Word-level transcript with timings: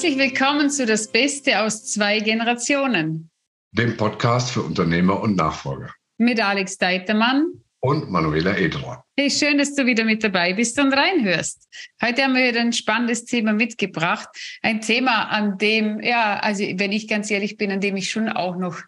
Herzlich 0.00 0.16
willkommen 0.16 0.70
zu 0.70 0.86
Das 0.86 1.10
Beste 1.10 1.60
aus 1.60 1.84
zwei 1.86 2.20
Generationen. 2.20 3.32
Dem 3.72 3.96
Podcast 3.96 4.52
für 4.52 4.62
Unternehmer 4.62 5.20
und 5.20 5.34
Nachfolger. 5.34 5.92
Mit 6.18 6.40
Alex 6.40 6.78
Deitermann. 6.78 7.46
Und 7.80 8.08
Manuela 8.08 8.56
Edron. 8.56 8.98
Hey, 9.18 9.28
schön, 9.28 9.58
dass 9.58 9.74
du 9.74 9.86
wieder 9.86 10.04
mit 10.04 10.22
dabei 10.22 10.52
bist 10.52 10.78
und 10.78 10.92
reinhörst. 10.92 11.66
Heute 12.00 12.22
haben 12.22 12.36
wir 12.36 12.56
ein 12.60 12.72
spannendes 12.72 13.24
Thema 13.24 13.52
mitgebracht. 13.52 14.28
Ein 14.62 14.80
Thema, 14.82 15.30
an 15.30 15.58
dem, 15.58 16.00
ja, 16.00 16.38
also 16.38 16.62
wenn 16.62 16.92
ich 16.92 17.08
ganz 17.08 17.28
ehrlich 17.32 17.56
bin, 17.56 17.72
an 17.72 17.80
dem 17.80 17.96
ich 17.96 18.08
schon 18.08 18.28
auch 18.28 18.56
noch 18.56 18.78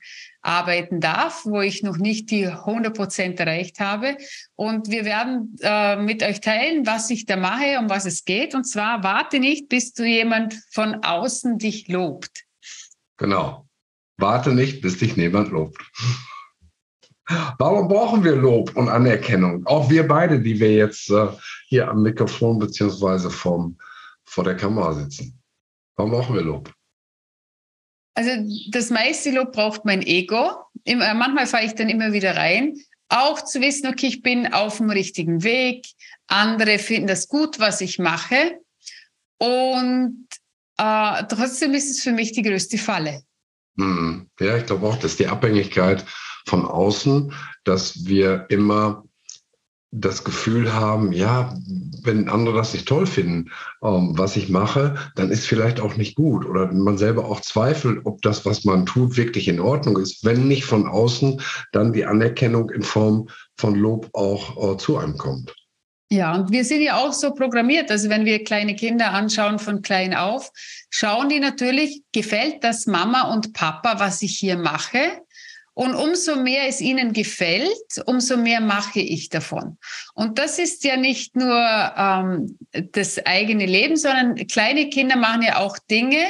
arbeiten 0.42 1.00
darf, 1.00 1.44
wo 1.44 1.60
ich 1.60 1.82
noch 1.82 1.96
nicht 1.96 2.30
die 2.30 2.46
100 2.46 2.96
Prozent 2.96 3.40
erreicht 3.40 3.80
habe. 3.80 4.16
Und 4.56 4.90
wir 4.90 5.04
werden 5.04 5.56
äh, 5.60 5.96
mit 5.96 6.22
euch 6.22 6.40
teilen, 6.40 6.86
was 6.86 7.10
ich 7.10 7.26
da 7.26 7.36
mache, 7.36 7.78
um 7.78 7.90
was 7.90 8.06
es 8.06 8.24
geht. 8.24 8.54
Und 8.54 8.64
zwar 8.64 9.02
warte 9.02 9.38
nicht, 9.38 9.68
bis 9.68 9.92
du 9.92 10.04
jemand 10.04 10.54
von 10.72 11.02
außen 11.02 11.58
dich 11.58 11.88
lobt. 11.88 12.44
Genau. 13.18 13.66
Warte 14.16 14.54
nicht, 14.54 14.80
bis 14.80 14.98
dich 14.98 15.16
niemand 15.16 15.50
lobt. 15.50 15.78
Warum 17.58 17.86
brauchen 17.88 18.24
wir 18.24 18.34
Lob 18.34 18.74
und 18.76 18.88
Anerkennung? 18.88 19.64
Auch 19.66 19.88
wir 19.88 20.06
beide, 20.06 20.40
die 20.40 20.58
wir 20.58 20.72
jetzt 20.72 21.10
äh, 21.10 21.28
hier 21.68 21.88
am 21.88 22.02
Mikrofon 22.02 22.58
beziehungsweise 22.58 23.30
vor 23.30 24.44
der 24.44 24.56
Kamera 24.56 24.92
sitzen. 24.94 25.40
Warum 25.96 26.10
brauchen 26.10 26.34
wir 26.34 26.42
Lob? 26.42 26.72
Also 28.20 28.32
das 28.68 28.90
meiste 28.90 29.30
Lob 29.30 29.52
braucht 29.52 29.86
mein 29.86 30.02
Ego. 30.02 30.50
Immer, 30.84 31.14
manchmal 31.14 31.46
fahre 31.46 31.64
ich 31.64 31.74
dann 31.74 31.88
immer 31.88 32.12
wieder 32.12 32.36
rein. 32.36 32.76
Auch 33.08 33.42
zu 33.42 33.62
wissen, 33.62 33.86
okay, 33.86 34.08
ich 34.08 34.20
bin 34.20 34.52
auf 34.52 34.76
dem 34.76 34.90
richtigen 34.90 35.42
Weg. 35.42 35.86
Andere 36.26 36.78
finden 36.78 37.06
das 37.06 37.28
gut, 37.28 37.58
was 37.58 37.80
ich 37.80 37.98
mache. 37.98 38.60
Und 39.38 40.26
äh, 40.76 41.24
trotzdem 41.30 41.72
ist 41.72 41.90
es 41.90 42.02
für 42.02 42.12
mich 42.12 42.32
die 42.32 42.42
größte 42.42 42.76
Falle. 42.76 43.22
Hm. 43.78 44.28
Ja, 44.38 44.58
ich 44.58 44.66
glaube 44.66 44.86
auch, 44.86 44.98
dass 44.98 45.16
die 45.16 45.26
Abhängigkeit 45.26 46.04
von 46.46 46.66
außen, 46.66 47.32
dass 47.64 48.04
wir 48.04 48.44
immer 48.50 49.04
das 49.92 50.22
Gefühl 50.22 50.72
haben, 50.72 51.12
ja, 51.12 51.56
wenn 52.02 52.28
andere 52.28 52.56
das 52.56 52.72
nicht 52.72 52.86
toll 52.86 53.06
finden, 53.06 53.50
ähm, 53.82 54.16
was 54.16 54.36
ich 54.36 54.48
mache, 54.48 54.94
dann 55.16 55.30
ist 55.30 55.46
vielleicht 55.46 55.80
auch 55.80 55.96
nicht 55.96 56.14
gut. 56.14 56.46
Oder 56.46 56.72
man 56.72 56.96
selber 56.96 57.24
auch 57.24 57.40
zweifelt, 57.40 58.00
ob 58.04 58.22
das, 58.22 58.46
was 58.46 58.64
man 58.64 58.86
tut, 58.86 59.16
wirklich 59.16 59.48
in 59.48 59.60
Ordnung 59.60 59.98
ist. 59.98 60.24
Wenn 60.24 60.46
nicht 60.46 60.64
von 60.64 60.86
außen, 60.86 61.40
dann 61.72 61.92
die 61.92 62.06
Anerkennung 62.06 62.70
in 62.70 62.82
Form 62.82 63.28
von 63.56 63.74
Lob 63.74 64.08
auch 64.12 64.74
äh, 64.74 64.76
zu 64.78 64.96
einem 64.96 65.18
kommt. 65.18 65.54
Ja, 66.12 66.34
und 66.34 66.50
wir 66.50 66.64
sind 66.64 66.82
ja 66.82 66.96
auch 66.96 67.12
so 67.12 67.32
programmiert. 67.32 67.90
Also 67.90 68.08
wenn 68.08 68.24
wir 68.24 68.42
kleine 68.42 68.74
Kinder 68.74 69.12
anschauen 69.12 69.60
von 69.60 69.80
klein 69.80 70.12
auf, 70.12 70.50
schauen 70.90 71.28
die 71.28 71.38
natürlich, 71.38 72.02
gefällt 72.12 72.64
das 72.64 72.86
Mama 72.86 73.32
und 73.32 73.52
Papa, 73.52 74.00
was 74.00 74.22
ich 74.22 74.36
hier 74.36 74.56
mache? 74.56 74.98
Und 75.74 75.94
umso 75.94 76.36
mehr 76.36 76.66
es 76.68 76.80
ihnen 76.80 77.12
gefällt, 77.12 78.02
umso 78.06 78.36
mehr 78.36 78.60
mache 78.60 79.00
ich 79.00 79.28
davon. 79.28 79.78
Und 80.14 80.38
das 80.38 80.58
ist 80.58 80.84
ja 80.84 80.96
nicht 80.96 81.36
nur 81.36 81.56
ähm, 81.96 82.58
das 82.92 83.24
eigene 83.24 83.66
Leben, 83.66 83.96
sondern 83.96 84.34
kleine 84.46 84.88
Kinder 84.90 85.16
machen 85.16 85.42
ja 85.42 85.58
auch 85.58 85.78
Dinge, 85.78 86.26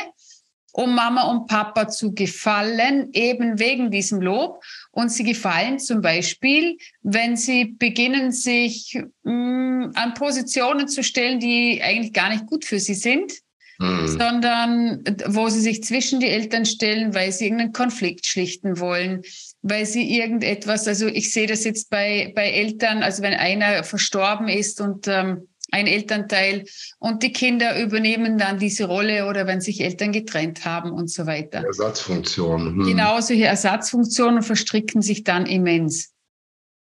um 0.72 0.94
Mama 0.94 1.22
und 1.24 1.47
Papa 1.47 1.88
zu 1.88 2.14
gefallen, 2.14 3.08
eben 3.12 3.58
wegen 3.58 3.91
diesem 3.91 4.20
Lob. 4.20 4.62
Und 4.92 5.10
sie 5.10 5.24
gefallen 5.24 5.78
zum 5.78 6.00
Beispiel, 6.00 6.78
wenn 7.02 7.36
sie 7.36 7.64
beginnen, 7.64 8.30
sich 8.32 9.03
mh, 9.25 9.32
mm, 9.32 9.93
an 9.94 10.14
Positionen 10.14 10.87
zu 10.87 11.03
stellen, 11.03 11.41
die 11.41 11.82
eigentlich 11.82 12.12
gar 12.12 12.28
nicht 12.28 12.47
gut 12.47 12.64
für 12.64 12.78
sie 12.78 12.94
sind 12.94 13.32
mhm. 13.80 14.06
sondern 14.06 15.04
wo 15.26 15.48
sie 15.48 15.60
sich 15.60 15.82
zwischen 15.82 16.20
die 16.20 16.28
Eltern 16.28 16.66
stellen, 16.66 17.14
weil 17.14 17.32
sie 17.32 17.44
irgendeinen 17.44 17.72
Konflikt 17.72 18.26
schlichten 18.26 18.78
wollen, 18.78 19.22
weil 19.62 19.86
sie 19.86 20.16
irgendetwas, 20.16 20.86
also 20.86 21.06
ich 21.06 21.32
sehe 21.32 21.46
das 21.46 21.64
jetzt 21.64 21.90
bei, 21.90 22.32
bei 22.36 22.50
Eltern, 22.50 23.02
also 23.02 23.22
wenn 23.22 23.34
einer 23.34 23.82
verstorben 23.82 24.48
ist 24.48 24.80
und 24.80 25.08
ähm, 25.08 25.48
ein 25.72 25.86
Elternteil 25.86 26.64
und 26.98 27.22
die 27.22 27.32
Kinder 27.32 27.80
übernehmen 27.80 28.38
dann 28.38 28.58
diese 28.58 28.86
Rolle 28.86 29.28
oder 29.28 29.46
wenn 29.46 29.60
sich 29.60 29.80
Eltern 29.80 30.12
getrennt 30.12 30.64
haben 30.64 30.90
und 30.90 31.10
so 31.10 31.26
weiter. 31.26 31.64
Ersatzfunktionen. 31.64 32.74
Hm. 32.74 32.86
Genau, 32.86 33.20
solche 33.20 33.46
Ersatzfunktionen 33.46 34.42
verstricken 34.42 35.00
sich 35.00 35.22
dann 35.22 35.46
immens. 35.46 36.12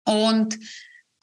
Und 0.06 0.58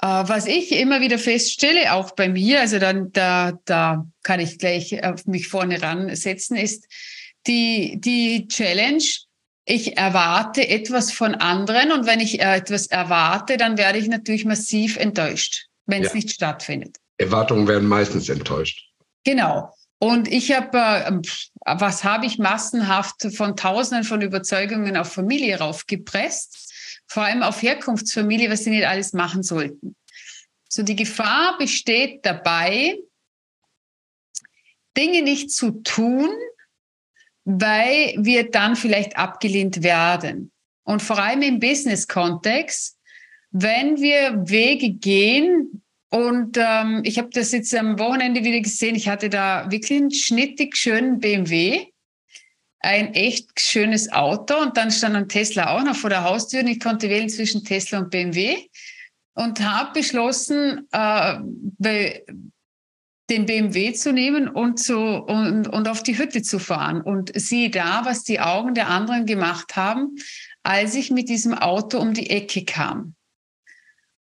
was 0.07 0.47
ich 0.47 0.73
immer 0.73 1.01
wieder 1.01 1.19
feststelle, 1.19 1.93
auch 1.93 2.13
bei 2.13 2.29
mir, 2.29 2.61
also 2.61 2.79
dann, 2.79 3.11
da, 3.13 3.59
da 3.65 4.07
kann 4.23 4.41
ich 4.41 4.59
gleich 4.59 5.05
auf 5.05 5.27
mich 5.27 5.49
vorne 5.49 5.83
ransetzen, 5.83 6.57
ist 6.57 6.87
die, 7.47 8.01
die 8.01 8.47
Challenge, 8.49 9.03
ich 9.65 9.99
erwarte 9.99 10.67
etwas 10.67 11.13
von 11.13 11.35
anderen 11.35 11.93
und 11.93 12.07
wenn 12.07 12.21
ich 12.21 12.41
etwas 12.41 12.87
erwarte, 12.87 13.57
dann 13.57 13.77
werde 13.77 13.99
ich 13.99 14.09
natürlich 14.09 14.45
massiv 14.45 14.97
enttäuscht, 14.97 15.67
wenn 15.87 16.03
ja. 16.03 16.09
es 16.09 16.15
nicht 16.15 16.31
stattfindet. 16.31 16.97
Erwartungen 17.19 17.67
werden 17.69 17.89
meistens 17.89 18.29
enttäuscht. 18.29 18.89
Genau. 19.25 19.75
Und 19.99 20.29
ich 20.29 20.53
habe, 20.53 20.79
äh, 20.79 21.13
was 21.65 22.05
habe 22.05 22.25
ich 22.25 22.39
massenhaft 22.39 23.27
von 23.35 23.57
Tausenden 23.57 24.05
von 24.05 24.23
Überzeugungen 24.23 24.97
auf 24.97 25.13
Familie 25.13 25.59
raufgepresst? 25.59 26.68
Vor 27.09 27.25
allem 27.25 27.43
auf 27.43 27.63
Herkunftsfamilie, 27.63 28.51
was 28.51 28.65
sie 28.65 28.71
nicht 28.71 28.87
alles 28.87 29.13
machen 29.13 29.43
sollten. 29.43 29.97
So 30.69 30.83
die 30.83 30.97
Gefahr 30.97 31.57
besteht 31.59 32.25
dabei, 32.25 32.99
Dinge 34.97 35.23
nicht 35.23 35.51
zu 35.51 35.83
tun, 35.83 36.29
weil 37.45 38.15
wir 38.19 38.51
dann 38.51 38.77
vielleicht 38.77 39.17
abgelehnt 39.17 39.83
werden. 39.83 40.53
Und 40.85 41.03
vor 41.03 41.19
allem 41.19 41.43
im 41.43 41.61
Business-Kontext, 41.61 42.99
wenn 43.51 43.97
wir 43.97 44.49
Wege 44.49 44.91
gehen, 44.91 45.83
und 46.11 46.57
ähm, 46.59 47.03
ich 47.05 47.19
habe 47.19 47.29
das 47.31 47.53
jetzt 47.53 47.75
am 47.75 47.99
Wochenende 47.99 48.43
wieder 48.45 48.61
gesehen, 48.61 48.95
ich 48.95 49.09
hatte 49.09 49.29
da 49.29 49.71
wirklich 49.71 49.99
einen 49.99 50.11
schnittig 50.11 50.77
schönen 50.77 51.21
BMW 51.21 51.87
ein 52.81 53.15
echt 53.15 53.61
schönes 53.61 54.11
Auto 54.13 54.57
und 54.57 54.77
dann 54.77 54.91
stand 54.91 55.17
ein 55.17 55.29
Tesla 55.29 55.77
auch 55.77 55.83
noch 55.83 55.97
vor 55.97 56.11
der 56.11 56.25
Haustür 56.25 56.61
und 56.61 56.69
ich 56.69 56.81
konnte 56.81 57.09
wählen 57.09 57.29
zwischen 57.29 57.65
Tesla 57.65 57.99
und 57.99 58.11
BMW 58.11 58.57
und 59.35 59.61
habe 59.61 59.93
beschlossen, 59.95 60.89
äh, 60.93 61.39
den 63.31 63.47
BMW 63.47 63.93
zu 63.93 64.13
nehmen 64.13 64.49
und, 64.49 64.79
zu, 64.79 64.97
und, 64.99 65.69
und 65.69 65.89
auf 65.89 66.03
die 66.03 66.19
Hütte 66.19 66.43
zu 66.43 66.59
fahren. 66.59 67.03
Und 67.03 67.31
sieh 67.35 67.71
da, 67.71 68.05
was 68.05 68.25
die 68.25 68.41
Augen 68.41 68.75
der 68.75 68.89
anderen 68.89 69.27
gemacht 69.27 69.77
haben, 69.77 70.17
als 70.63 70.95
ich 70.95 71.11
mit 71.11 71.29
diesem 71.29 71.55
Auto 71.55 71.99
um 71.99 72.15
die 72.15 72.31
Ecke 72.31 72.65
kam. 72.65 73.15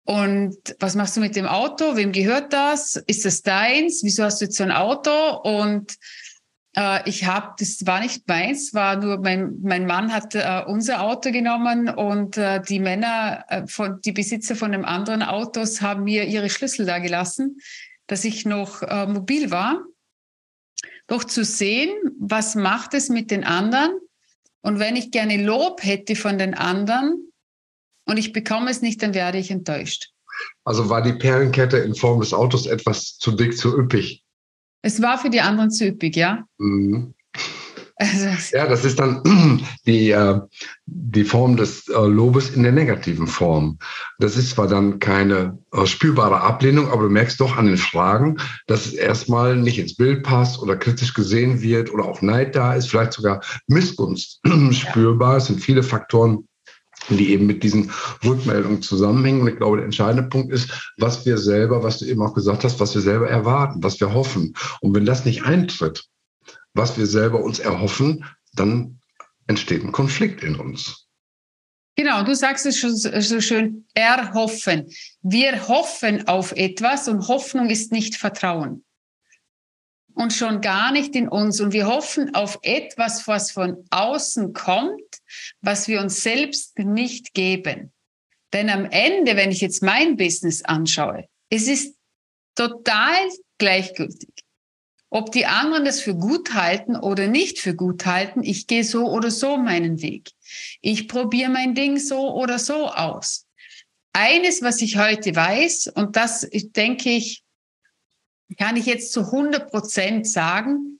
Und 0.04 0.56
was 0.78 0.94
machst 0.94 1.16
du 1.16 1.20
mit 1.20 1.36
dem 1.36 1.46
Auto? 1.46 1.96
Wem 1.96 2.12
gehört 2.12 2.52
das? 2.52 2.96
Ist 3.06 3.24
das 3.24 3.42
deins? 3.42 4.02
Wieso 4.02 4.24
hast 4.24 4.40
du 4.40 4.46
jetzt 4.46 4.56
so 4.56 4.62
ein 4.62 4.72
Auto? 4.72 5.10
Und 5.42 5.96
ich 7.06 7.24
habe, 7.24 7.54
das 7.58 7.86
war 7.86 8.00
nicht 8.00 8.28
meins, 8.28 8.74
war 8.74 8.96
nur 8.96 9.18
mein, 9.18 9.60
mein 9.62 9.86
Mann 9.86 10.12
hat 10.12 10.34
äh, 10.34 10.62
unser 10.66 11.00
Auto 11.00 11.32
genommen 11.32 11.88
und 11.88 12.36
äh, 12.36 12.60
die 12.60 12.80
Männer, 12.80 13.44
äh, 13.48 13.66
von, 13.66 14.00
die 14.02 14.12
Besitzer 14.12 14.56
von 14.56 14.72
dem 14.72 14.84
anderen 14.84 15.22
Autos 15.22 15.80
haben 15.80 16.04
mir 16.04 16.24
ihre 16.24 16.50
Schlüssel 16.50 16.84
da 16.84 16.98
gelassen, 16.98 17.58
dass 18.06 18.24
ich 18.24 18.44
noch 18.44 18.82
äh, 18.82 19.06
mobil 19.06 19.50
war. 19.50 19.82
Doch 21.06 21.24
zu 21.24 21.44
sehen, 21.44 21.90
was 22.18 22.54
macht 22.54 22.92
es 22.92 23.08
mit 23.08 23.30
den 23.30 23.44
anderen? 23.44 23.92
Und 24.60 24.78
wenn 24.78 24.96
ich 24.96 25.10
gerne 25.10 25.42
Lob 25.42 25.82
hätte 25.82 26.14
von 26.14 26.36
den 26.36 26.52
anderen 26.52 27.32
und 28.04 28.18
ich 28.18 28.34
bekomme 28.34 28.70
es 28.70 28.82
nicht, 28.82 29.02
dann 29.02 29.14
werde 29.14 29.38
ich 29.38 29.50
enttäuscht. 29.50 30.10
Also 30.64 30.90
war 30.90 31.00
die 31.00 31.14
Perlenkette 31.14 31.78
in 31.78 31.94
Form 31.94 32.20
des 32.20 32.34
Autos 32.34 32.66
etwas 32.66 33.16
zu 33.16 33.32
dick, 33.32 33.56
zu 33.56 33.78
üppig? 33.78 34.25
Es 34.86 35.02
war 35.02 35.18
für 35.18 35.30
die 35.30 35.40
anderen 35.40 35.72
zu 35.72 35.84
üppig, 35.84 36.14
ja. 36.14 36.44
Mhm. 36.58 37.12
Also, 37.96 38.28
ja, 38.56 38.68
das 38.68 38.84
ist 38.84 39.00
dann 39.00 39.20
die, 39.86 40.12
äh, 40.12 40.40
die 40.84 41.24
Form 41.24 41.56
des 41.56 41.88
äh, 41.88 42.06
Lobes 42.06 42.50
in 42.50 42.62
der 42.62 42.70
negativen 42.70 43.26
Form. 43.26 43.80
Das 44.20 44.36
ist 44.36 44.50
zwar 44.50 44.68
dann 44.68 45.00
keine 45.00 45.58
äh, 45.72 45.86
spürbare 45.86 46.40
Ablehnung, 46.40 46.88
aber 46.88 47.02
du 47.02 47.08
merkst 47.08 47.40
doch 47.40 47.56
an 47.56 47.66
den 47.66 47.78
Fragen, 47.78 48.36
dass 48.68 48.86
es 48.86 48.92
erstmal 48.92 49.56
nicht 49.56 49.80
ins 49.80 49.96
Bild 49.96 50.22
passt 50.22 50.60
oder 50.60 50.76
kritisch 50.76 51.14
gesehen 51.14 51.62
wird 51.62 51.92
oder 51.92 52.04
auch 52.04 52.22
Neid 52.22 52.54
da 52.54 52.74
ist, 52.74 52.88
vielleicht 52.88 53.14
sogar 53.14 53.40
Missgunst 53.66 54.40
spürbar. 54.70 55.38
Es 55.38 55.46
sind 55.46 55.60
viele 55.60 55.82
Faktoren, 55.82 56.46
die 57.08 57.30
eben 57.30 57.46
mit 57.46 57.62
diesen 57.62 57.90
Rückmeldungen 58.24 58.82
zusammenhängen. 58.82 59.42
Und 59.42 59.48
ich 59.48 59.56
glaube, 59.56 59.76
der 59.76 59.84
entscheidende 59.84 60.28
Punkt 60.28 60.52
ist, 60.52 60.92
was 60.96 61.24
wir 61.24 61.38
selber, 61.38 61.82
was 61.82 61.98
du 61.98 62.06
eben 62.06 62.22
auch 62.22 62.34
gesagt 62.34 62.64
hast, 62.64 62.80
was 62.80 62.94
wir 62.94 63.02
selber 63.02 63.28
erwarten, 63.28 63.82
was 63.82 64.00
wir 64.00 64.12
hoffen. 64.12 64.54
Und 64.80 64.94
wenn 64.94 65.06
das 65.06 65.24
nicht 65.24 65.44
eintritt, 65.44 66.04
was 66.74 66.98
wir 66.98 67.06
selber 67.06 67.42
uns 67.42 67.58
erhoffen, 67.58 68.24
dann 68.54 69.00
entsteht 69.46 69.84
ein 69.84 69.92
Konflikt 69.92 70.42
in 70.42 70.56
uns. 70.56 71.06
Genau, 71.98 72.22
du 72.24 72.34
sagst 72.34 72.66
es 72.66 72.78
schon 72.78 72.94
so 72.94 73.40
schön, 73.40 73.86
erhoffen. 73.94 74.86
Wir 75.22 75.66
hoffen 75.68 76.28
auf 76.28 76.52
etwas 76.52 77.08
und 77.08 77.26
Hoffnung 77.28 77.70
ist 77.70 77.90
nicht 77.92 78.16
Vertrauen. 78.16 78.84
und 80.16 80.32
schon 80.32 80.62
gar 80.62 80.92
nicht 80.92 81.14
in 81.14 81.28
uns. 81.28 81.60
Und 81.60 81.72
wir 81.72 81.86
hoffen 81.86 82.34
auf 82.34 82.58
etwas, 82.62 83.28
was 83.28 83.50
von 83.50 83.84
außen 83.90 84.52
kommt, 84.54 85.00
was 85.60 85.88
wir 85.88 86.00
uns 86.00 86.22
selbst 86.22 86.78
nicht 86.78 87.34
geben. 87.34 87.92
Denn 88.52 88.70
am 88.70 88.84
Ende, 88.86 89.36
wenn 89.36 89.50
ich 89.50 89.60
jetzt 89.60 89.82
mein 89.82 90.16
Business 90.16 90.62
anschaue, 90.62 91.28
es 91.50 91.68
ist 91.68 91.96
total 92.54 93.16
gleichgültig. 93.58 94.30
Ob 95.10 95.30
die 95.30 95.46
anderen 95.46 95.84
das 95.84 96.00
für 96.00 96.14
gut 96.14 96.54
halten 96.54 96.96
oder 96.96 97.28
nicht 97.28 97.60
für 97.60 97.74
gut 97.74 98.06
halten, 98.06 98.42
ich 98.42 98.66
gehe 98.66 98.84
so 98.84 99.06
oder 99.08 99.30
so 99.30 99.56
meinen 99.56 100.02
Weg. 100.02 100.30
Ich 100.80 101.06
probiere 101.06 101.50
mein 101.50 101.74
Ding 101.74 101.98
so 101.98 102.34
oder 102.34 102.58
so 102.58 102.88
aus. 102.88 103.46
Eines, 104.12 104.62
was 104.62 104.80
ich 104.80 104.96
heute 104.96 105.36
weiß, 105.36 105.92
und 105.94 106.16
das 106.16 106.48
denke 106.50 107.10
ich, 107.10 107.44
kann 108.58 108.76
ich 108.76 108.86
jetzt 108.86 109.12
zu 109.12 109.20
100 109.20 109.70
Prozent 109.70 110.26
sagen, 110.28 110.95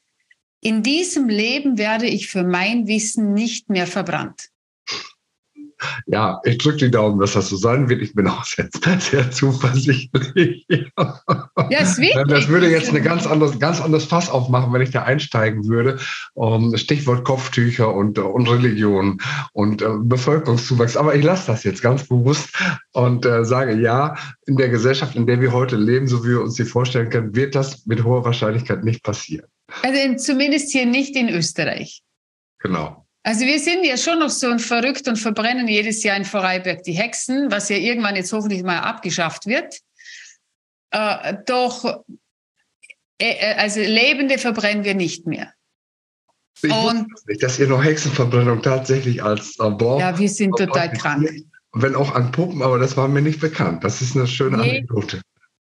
in 0.67 0.83
diesem 0.83 1.29
Leben 1.29 1.79
werde 1.79 2.07
ich 2.07 2.27
für 2.27 2.43
mein 2.43 2.89
Wissen 2.89 3.35
nicht 3.35 3.71
mehr 3.71 3.87
verbrannt 3.87 4.51
ja, 6.07 6.41
ich 6.45 6.59
drücke 6.59 6.79
die 6.79 6.91
Daumen, 6.91 7.19
dass 7.21 7.33
das 7.33 7.49
so 7.49 7.57
sein 7.57 7.89
wird. 7.89 8.01
Ich 8.03 8.15
bin 8.15 8.27
auch 8.27 8.45
sehr, 8.45 8.69
sehr 8.99 9.31
zuversichtlich. 9.31 10.67
Ja, 10.69 11.81
ist 11.81 11.99
wichtig. 11.99 12.17
Das 12.29 12.49
würde 12.49 12.69
jetzt 12.69 12.91
eine 12.91 13.03
ganz 13.03 13.27
anderes, 13.27 13.59
ganz 13.59 13.81
anderes 13.81 14.05
Fass 14.05 14.31
aufmachen, 14.31 14.73
wenn 14.73 14.81
ich 14.81 14.91
da 14.91 15.03
einsteigen 15.03 15.67
würde. 15.67 15.99
Um, 16.35 16.77
Stichwort 16.77 17.25
Kopftücher 17.25 17.93
und, 17.93 18.19
und 18.19 18.49
Religion 18.49 19.21
und 19.53 19.83
äh, 19.83 19.89
Bevölkerungszuwachs. 19.99 20.97
Aber 20.97 21.15
ich 21.15 21.25
lasse 21.25 21.47
das 21.49 21.65
jetzt 21.65 21.83
ganz 21.83 22.07
bewusst 22.09 22.51
und 22.93 23.27
äh, 23.27 23.45
sage, 23.45 23.75
ja, 23.75 24.17
in 24.47 24.57
der 24.57 24.69
Gesellschaft, 24.69 25.17
in 25.17 25.27
der 25.27 25.41
wir 25.41 25.53
heute 25.53 25.77
leben, 25.77 26.09
so 26.09 26.25
wie 26.25 26.31
wir 26.31 26.43
uns 26.43 26.55
die 26.55 26.65
vorstellen 26.65 27.11
können, 27.11 27.35
wird 27.35 27.55
das 27.55 27.87
mit 27.87 28.05
hoher 28.05 28.25
Wahrscheinlichkeit 28.25 28.85
nicht 28.85 29.03
passieren. 29.03 29.47
Also 29.83 30.15
zumindest 30.17 30.73
hier 30.73 30.87
nicht 30.87 31.17
in 31.17 31.29
Österreich. 31.29 32.03
Genau. 32.61 33.07
Also 33.23 33.45
wir 33.45 33.59
sind 33.59 33.85
ja 33.85 33.97
schon 33.97 34.21
noch 34.21 34.31
so 34.31 34.49
ein 34.49 34.61
verrückt 34.61 35.09
und 35.09 35.17
verbrennen 35.17 35.67
jedes 35.67 36.03
Jahr 36.05 36.17
in 36.17 36.25
Vorarlberg 36.25 36.85
die 36.85 36.93
Hexen, 36.93 37.51
was 37.51 37.69
ja 37.69 37.77
irgendwann 37.77 38.15
jetzt 38.15 38.33
hoffentlich 38.33 38.63
mal 38.63 38.79
abgeschafft 38.79 39.47
wird. 39.47 39.81
Äh, 40.93 41.35
doch, 41.45 42.05
äh, 43.21 43.33
äh 43.33 43.55
also 43.57 43.81
Lebende 43.81 44.39
verbrennen 44.39 44.85
wir 44.85 44.95
nicht 44.95 45.27
mehr. 45.27 45.53
Ich 46.63 46.73
und 46.73 47.07
nicht, 47.27 47.43
dass 47.43 47.59
ihr 47.59 47.67
noch 47.67 47.83
Hexenverbrennung 47.83 48.63
tatsächlich 48.63 49.23
als 49.23 49.59
äh, 49.59 49.71
Bord. 49.71 50.01
Ja, 50.01 50.17
wir 50.17 50.29
sind 50.29 50.57
total 50.57 50.93
krank. 50.93 51.29
Wenn 51.73 51.95
auch 51.95 52.15
an 52.15 52.33
Puppen, 52.33 52.63
aber 52.63 52.79
das 52.79 52.97
war 52.97 53.09
mir 53.09 53.21
nicht 53.21 53.41
bekannt. 53.41 53.85
Das 53.85 54.01
ist 54.01 54.17
eine 54.17 54.27
schöne 54.27 54.57
nee. 54.59 54.79
Anekdote. 54.79 55.21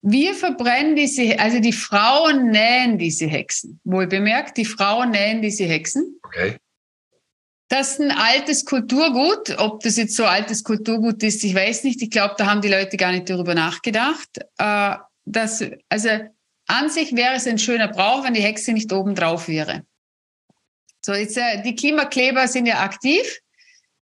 Wir 0.09 0.35
verbrennen 0.35 0.95
diese, 0.95 1.37
also 1.37 1.59
die 1.59 1.73
Frauen 1.73 2.49
nähen 2.51 2.97
diese 2.97 3.27
Hexen. 3.27 3.81
Wohl 3.83 4.07
bemerkt, 4.07 4.55
die 4.55 4.63
Frauen 4.63 5.11
nähen 5.11 5.41
diese 5.41 5.65
Hexen. 5.65 6.17
Okay. 6.23 6.55
Das 7.67 7.91
ist 7.91 7.99
ein 7.99 8.11
altes 8.11 8.63
Kulturgut. 8.63 9.57
Ob 9.59 9.81
das 9.81 9.97
jetzt 9.97 10.15
so 10.15 10.23
altes 10.23 10.63
Kulturgut 10.63 11.21
ist, 11.23 11.43
ich 11.43 11.53
weiß 11.53 11.83
nicht. 11.83 12.01
Ich 12.01 12.09
glaube, 12.09 12.35
da 12.37 12.45
haben 12.45 12.61
die 12.61 12.69
Leute 12.69 12.95
gar 12.95 13.11
nicht 13.11 13.29
darüber 13.29 13.53
nachgedacht. 13.53 14.29
Äh, 14.57 14.95
also 15.89 16.09
an 16.67 16.89
sich 16.89 17.13
wäre 17.13 17.35
es 17.35 17.45
ein 17.45 17.59
schöner 17.59 17.89
Brauch, 17.89 18.23
wenn 18.23 18.33
die 18.33 18.41
Hexe 18.41 18.71
nicht 18.71 18.93
oben 18.93 19.13
drauf 19.13 19.49
wäre. 19.49 19.83
So, 21.01 21.13
jetzt, 21.13 21.37
äh, 21.37 21.61
die 21.63 21.75
Klimakleber 21.75 22.47
sind 22.47 22.65
ja 22.65 22.79
aktiv. 22.79 23.41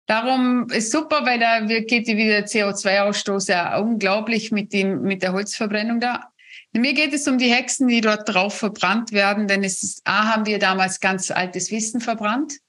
Darum 0.07 0.69
ist 0.69 0.91
super, 0.91 1.25
weil 1.25 1.39
da 1.39 1.61
geht 1.61 2.07
wieder 2.07 2.39
CO2-Ausstoß 2.39 3.49
ja 3.49 3.77
unglaublich 3.79 4.51
mit, 4.51 4.71
dem, 4.71 5.01
mit 5.01 5.23
der 5.23 5.33
Holzverbrennung 5.33 5.99
da. 5.99 6.31
Mir 6.73 6.93
geht 6.93 7.13
es 7.13 7.27
um 7.27 7.37
die 7.37 7.51
Hexen, 7.51 7.87
die 7.87 8.01
dort 8.01 8.27
drauf 8.27 8.57
verbrannt 8.57 9.11
werden, 9.11 9.47
denn 9.47 9.63
es 9.63 9.81
ist, 9.81 10.01
A, 10.03 10.33
haben 10.33 10.45
wir 10.45 10.59
damals 10.59 10.99
ganz 10.99 11.31
altes 11.31 11.71
Wissen 11.71 12.01
verbrannt 12.01 12.59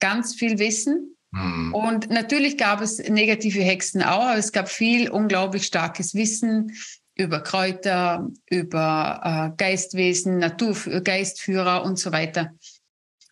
ganz 0.00 0.34
viel 0.34 0.58
Wissen. 0.58 1.16
Mhm. 1.30 1.74
Und 1.74 2.10
natürlich 2.10 2.58
gab 2.58 2.80
es 2.80 2.98
negative 2.98 3.60
Hexen 3.60 4.02
auch, 4.02 4.24
aber 4.24 4.38
es 4.38 4.50
gab 4.50 4.68
viel 4.68 5.08
unglaublich 5.08 5.64
starkes 5.64 6.14
Wissen 6.14 6.72
über 7.14 7.40
Kräuter, 7.40 8.28
über 8.48 9.52
äh, 9.52 9.56
Geistwesen, 9.56 10.38
Naturgeistführer 10.38 11.84
und 11.84 11.98
so 11.98 12.10
weiter. 12.10 12.54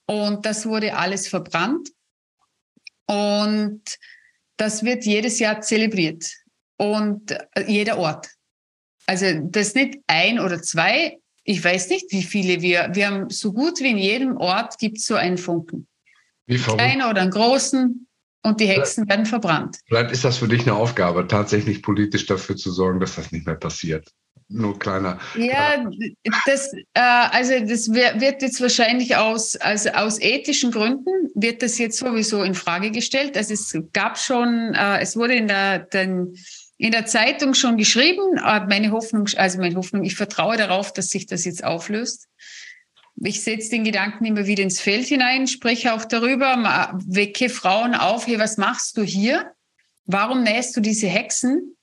Und 0.06 0.46
das 0.46 0.66
wurde 0.66 0.94
alles 0.94 1.26
verbrannt. 1.26 1.88
Und 3.08 3.82
das 4.56 4.84
wird 4.84 5.04
jedes 5.04 5.38
Jahr 5.38 5.60
zelebriert. 5.60 6.24
Und 6.76 7.32
äh, 7.32 7.64
jeder 7.66 7.98
Ort. 7.98 8.28
Also 9.06 9.26
das 9.42 9.68
ist 9.68 9.76
nicht 9.76 9.98
ein 10.06 10.38
oder 10.38 10.62
zwei. 10.62 11.18
Ich 11.44 11.64
weiß 11.64 11.88
nicht, 11.88 12.06
wie 12.10 12.22
viele 12.22 12.60
wir. 12.60 12.90
Wir 12.92 13.06
haben 13.06 13.30
so 13.30 13.52
gut 13.52 13.80
wie 13.80 13.90
in 13.90 13.98
jedem 13.98 14.36
Ort 14.36 14.78
gibt 14.78 14.98
es 14.98 15.06
so 15.06 15.14
einen 15.14 15.38
Funken. 15.38 15.88
Wie 16.46 16.58
Kleine 16.58 17.08
oder 17.08 17.22
einen 17.22 17.30
großen 17.30 18.06
und 18.42 18.60
die 18.60 18.66
Hexen 18.66 19.08
werden 19.08 19.26
verbrannt. 19.26 19.78
Vielleicht 19.86 20.12
ist 20.12 20.24
das 20.24 20.38
für 20.38 20.48
dich 20.48 20.62
eine 20.62 20.74
Aufgabe, 20.74 21.26
tatsächlich 21.26 21.82
politisch 21.82 22.26
dafür 22.26 22.56
zu 22.56 22.70
sorgen, 22.70 23.00
dass 23.00 23.16
das 23.16 23.32
nicht 23.32 23.46
mehr 23.46 23.56
passiert. 23.56 24.10
Nur 24.50 24.78
kleiner. 24.78 25.18
Ja, 25.36 25.84
das, 26.46 26.72
äh, 26.94 27.00
also 27.00 27.52
das 27.60 27.92
wird 27.92 28.40
jetzt 28.40 28.60
wahrscheinlich 28.60 29.16
aus, 29.16 29.56
also 29.56 29.90
aus 29.90 30.20
ethischen 30.20 30.70
Gründen 30.70 31.30
wird 31.34 31.62
das 31.62 31.76
jetzt 31.78 31.98
sowieso 31.98 32.42
in 32.42 32.54
Frage 32.54 32.90
gestellt. 32.90 33.36
Also 33.36 33.52
es 33.52 33.76
gab 33.92 34.18
schon, 34.18 34.74
äh, 34.74 35.00
es 35.00 35.16
wurde 35.16 35.34
in 35.34 35.48
der, 35.48 35.80
den, 35.80 36.34
in 36.78 36.92
der 36.92 37.04
Zeitung 37.04 37.52
schon 37.52 37.76
geschrieben, 37.76 38.22
meine 38.68 38.90
Hoffnung, 38.92 39.28
also 39.36 39.58
meine 39.58 39.76
Hoffnung, 39.76 40.04
ich 40.04 40.16
vertraue 40.16 40.56
darauf, 40.56 40.92
dass 40.94 41.10
sich 41.10 41.26
das 41.26 41.44
jetzt 41.44 41.62
auflöst 41.62 42.28
ich 43.24 43.42
setze 43.42 43.70
den 43.70 43.84
Gedanken 43.84 44.24
immer 44.24 44.46
wieder 44.46 44.62
ins 44.62 44.80
Feld 44.80 45.06
hinein, 45.06 45.46
spreche 45.46 45.92
auch 45.92 46.04
darüber, 46.04 46.92
wecke 47.06 47.48
Frauen 47.48 47.94
auf, 47.94 48.26
hey, 48.26 48.38
was 48.38 48.58
machst 48.58 48.96
du 48.96 49.02
hier? 49.02 49.52
Warum 50.04 50.42
nähst 50.42 50.76
du 50.76 50.80
diese 50.80 51.08
Hexen? 51.08 51.76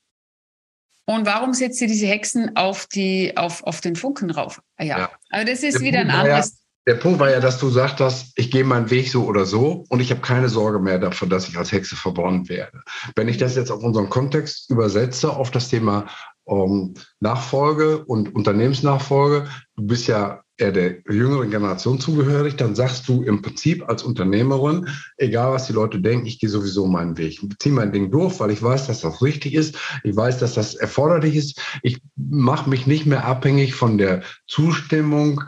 Und 1.06 1.24
warum 1.24 1.54
setzt 1.54 1.80
du 1.80 1.86
diese 1.86 2.06
Hexen 2.06 2.56
auf, 2.56 2.86
die, 2.86 3.36
auf, 3.36 3.62
auf 3.62 3.80
den 3.80 3.94
Funken 3.94 4.30
rauf? 4.30 4.60
Ah, 4.76 4.84
ja. 4.84 4.98
ja. 4.98 5.10
Also 5.30 5.46
das 5.52 5.62
ist 5.62 5.74
der 5.74 5.80
wieder 5.80 6.00
Punkt 6.00 6.14
ein 6.14 6.20
anderes. 6.20 6.50
Ja, 6.50 6.94
der 6.94 7.00
Punkt 7.00 7.20
war 7.20 7.30
ja, 7.30 7.40
dass 7.40 7.58
du 7.58 7.68
sagst, 7.68 8.00
dass 8.00 8.32
ich 8.36 8.50
gehe 8.50 8.64
meinen 8.64 8.90
Weg 8.90 9.08
so 9.08 9.24
oder 9.24 9.44
so 9.44 9.84
und 9.88 10.00
ich 10.00 10.10
habe 10.10 10.20
keine 10.20 10.48
Sorge 10.48 10.78
mehr 10.78 10.98
davon, 10.98 11.30
dass 11.30 11.48
ich 11.48 11.56
als 11.56 11.72
Hexe 11.72 11.96
verbrannt 11.96 12.48
werde. 12.48 12.82
Wenn 13.14 13.28
ich 13.28 13.38
das 13.38 13.56
jetzt 13.56 13.70
auf 13.70 13.82
unseren 13.82 14.08
Kontext 14.08 14.70
übersetze, 14.70 15.30
auf 15.30 15.50
das 15.50 15.68
Thema 15.68 16.06
um, 16.44 16.94
ähm, 16.94 16.94
Nachfolge 17.20 18.04
und 18.04 18.34
Unternehmensnachfolge, 18.34 19.48
du 19.76 19.86
bist 19.86 20.06
ja 20.06 20.42
eher 20.58 20.72
der 20.72 21.02
jüngeren 21.08 21.50
Generation 21.50 22.00
zugehörig, 22.00 22.56
dann 22.56 22.74
sagst 22.74 23.08
du 23.08 23.22
im 23.22 23.42
Prinzip 23.42 23.88
als 23.88 24.02
Unternehmerin, 24.02 24.88
egal 25.18 25.52
was 25.52 25.66
die 25.66 25.72
Leute 25.72 26.00
denken, 26.00 26.26
ich 26.26 26.38
gehe 26.38 26.48
sowieso 26.48 26.86
meinen 26.86 27.18
Weg. 27.18 27.42
Ich 27.42 27.58
ziehe 27.58 27.74
mein 27.74 27.92
Ding 27.92 28.10
durch, 28.10 28.40
weil 28.40 28.50
ich 28.50 28.62
weiß, 28.62 28.86
dass 28.86 29.00
das 29.00 29.22
richtig 29.22 29.54
ist. 29.54 29.76
Ich 30.02 30.16
weiß, 30.16 30.38
dass 30.38 30.54
das 30.54 30.74
erforderlich 30.74 31.36
ist. 31.36 31.60
Ich 31.82 32.00
mache 32.16 32.70
mich 32.70 32.86
nicht 32.86 33.06
mehr 33.06 33.24
abhängig 33.24 33.74
von 33.74 33.98
der 33.98 34.22
Zustimmung 34.46 35.42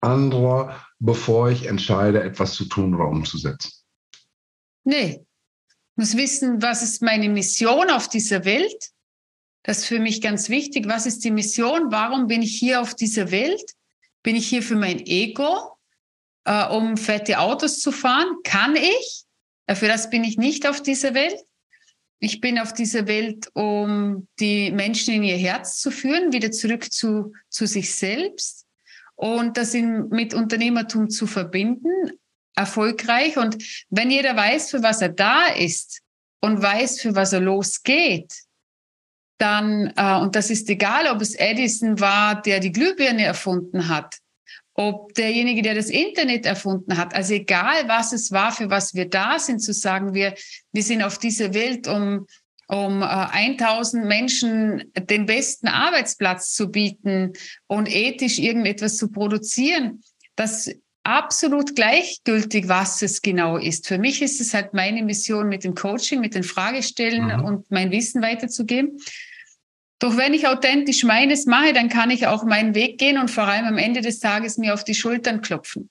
anderer, 0.00 0.76
bevor 0.98 1.50
ich 1.50 1.66
entscheide, 1.66 2.22
etwas 2.22 2.54
zu 2.54 2.66
tun 2.66 2.94
oder 2.94 3.08
umzusetzen. 3.08 3.72
Nee. 4.84 5.20
Ich 5.96 5.96
muss 5.96 6.16
wissen, 6.16 6.60
was 6.60 6.82
ist 6.82 7.02
meine 7.02 7.28
Mission 7.28 7.90
auf 7.90 8.08
dieser 8.08 8.44
Welt? 8.44 8.90
Das 9.62 9.78
ist 9.78 9.84
für 9.86 10.00
mich 10.00 10.20
ganz 10.20 10.48
wichtig. 10.48 10.88
Was 10.88 11.06
ist 11.06 11.24
die 11.24 11.30
Mission? 11.30 11.90
Warum 11.90 12.26
bin 12.26 12.42
ich 12.42 12.58
hier 12.58 12.80
auf 12.80 12.94
dieser 12.94 13.30
Welt? 13.30 13.74
Bin 14.24 14.36
ich 14.36 14.48
hier 14.48 14.62
für 14.62 14.74
mein 14.74 15.06
Ego, 15.06 15.78
äh, 16.44 16.66
um 16.66 16.96
fette 16.96 17.38
Autos 17.38 17.78
zu 17.78 17.92
fahren? 17.92 18.26
Kann 18.42 18.74
ich? 18.74 19.24
Äh, 19.66 19.76
für 19.76 19.86
das 19.86 20.10
bin 20.10 20.24
ich 20.24 20.36
nicht 20.38 20.66
auf 20.66 20.82
dieser 20.82 21.14
Welt. 21.14 21.38
Ich 22.20 22.40
bin 22.40 22.58
auf 22.58 22.72
dieser 22.72 23.06
Welt, 23.06 23.50
um 23.52 24.28
die 24.40 24.72
Menschen 24.72 25.14
in 25.14 25.22
ihr 25.24 25.36
Herz 25.36 25.78
zu 25.78 25.90
führen, 25.90 26.32
wieder 26.32 26.50
zurück 26.50 26.90
zu, 26.90 27.34
zu 27.50 27.66
sich 27.66 27.94
selbst 27.94 28.64
und 29.14 29.58
das 29.58 29.74
in, 29.74 30.08
mit 30.08 30.32
Unternehmertum 30.32 31.10
zu 31.10 31.26
verbinden, 31.26 32.12
erfolgreich. 32.56 33.36
Und 33.36 33.62
wenn 33.90 34.10
jeder 34.10 34.34
weiß, 34.36 34.70
für 34.70 34.82
was 34.82 35.02
er 35.02 35.10
da 35.10 35.48
ist 35.48 36.00
und 36.40 36.62
weiß, 36.62 37.02
für 37.02 37.14
was 37.14 37.34
er 37.34 37.40
losgeht, 37.40 38.32
dann, 39.44 39.92
äh, 39.94 40.16
und 40.22 40.36
das 40.36 40.48
ist 40.48 40.70
egal, 40.70 41.06
ob 41.08 41.20
es 41.20 41.34
Edison 41.34 42.00
war, 42.00 42.40
der 42.40 42.60
die 42.60 42.72
Glühbirne 42.72 43.24
erfunden 43.24 43.88
hat, 43.88 44.16
ob 44.72 45.12
derjenige, 45.14 45.60
der 45.60 45.74
das 45.74 45.90
Internet 45.90 46.46
erfunden 46.46 46.96
hat, 46.96 47.14
also 47.14 47.34
egal 47.34 47.86
was 47.86 48.14
es 48.14 48.32
war, 48.32 48.52
für 48.52 48.70
was 48.70 48.94
wir 48.94 49.06
da 49.06 49.38
sind, 49.38 49.60
zu 49.60 49.74
sagen, 49.74 50.14
wir, 50.14 50.34
wir 50.72 50.82
sind 50.82 51.02
auf 51.02 51.18
dieser 51.18 51.52
Welt, 51.52 51.86
um, 51.86 52.26
um 52.68 53.02
äh, 53.02 53.04
1000 53.04 54.06
Menschen 54.06 54.90
den 54.98 55.26
besten 55.26 55.68
Arbeitsplatz 55.68 56.54
zu 56.54 56.70
bieten 56.70 57.34
und 57.66 57.94
ethisch 57.94 58.38
irgendetwas 58.38 58.96
zu 58.96 59.10
produzieren, 59.10 60.02
das 60.36 60.70
absolut 61.02 61.76
gleichgültig, 61.76 62.66
was 62.68 63.02
es 63.02 63.20
genau 63.20 63.58
ist. 63.58 63.86
Für 63.86 63.98
mich 63.98 64.22
ist 64.22 64.40
es 64.40 64.54
halt 64.54 64.72
meine 64.72 65.02
Mission 65.02 65.48
mit 65.48 65.64
dem 65.64 65.74
Coaching, 65.74 66.20
mit 66.20 66.34
den 66.34 66.44
Fragestellen 66.44 67.26
mhm. 67.26 67.44
und 67.44 67.70
mein 67.70 67.90
Wissen 67.90 68.22
weiterzugeben. 68.22 68.98
Doch 69.98 70.16
wenn 70.16 70.34
ich 70.34 70.46
authentisch 70.46 71.04
meines 71.04 71.46
mache, 71.46 71.72
dann 71.72 71.88
kann 71.88 72.10
ich 72.10 72.26
auch 72.26 72.44
meinen 72.44 72.74
Weg 72.74 72.98
gehen 72.98 73.18
und 73.18 73.30
vor 73.30 73.44
allem 73.44 73.66
am 73.66 73.78
Ende 73.78 74.00
des 74.00 74.20
Tages 74.20 74.58
mir 74.58 74.74
auf 74.74 74.84
die 74.84 74.94
Schultern 74.94 75.40
klopfen. 75.40 75.88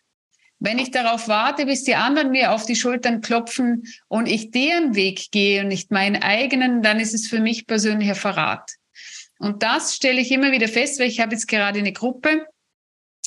Wenn 0.60 0.80
ich 0.80 0.92
darauf 0.92 1.28
warte, 1.28 1.66
bis 1.66 1.84
die 1.84 1.96
anderen 1.96 2.32
mir 2.32 2.52
auf 2.52 2.66
die 2.66 2.76
Schultern 2.76 3.22
klopfen 3.22 3.84
und 4.08 4.28
ich 4.28 4.52
deren 4.52 4.96
Weg 4.96 5.32
gehe 5.32 5.62
und 5.62 5.68
nicht 5.68 5.92
meinen 5.92 6.22
eigenen, 6.22 6.82
dann 6.82 7.00
ist 7.00 7.14
es 7.14 7.28
für 7.28 7.40
mich 7.40 7.68
persönlicher 7.68 8.16
Verrat. 8.16 8.72
Und 9.40 9.62
das 9.62 9.96
stelle 9.96 10.22
ich 10.22 10.32
immer 10.32 10.54
wieder 10.54 10.70
fest, 10.70 11.00
weil 11.00 11.10
ich 11.10 11.20
habe 11.20 11.34
jetzt 11.34 11.48
gerade 11.48 11.80
eine 11.80 11.92
Gruppe, 11.92 12.46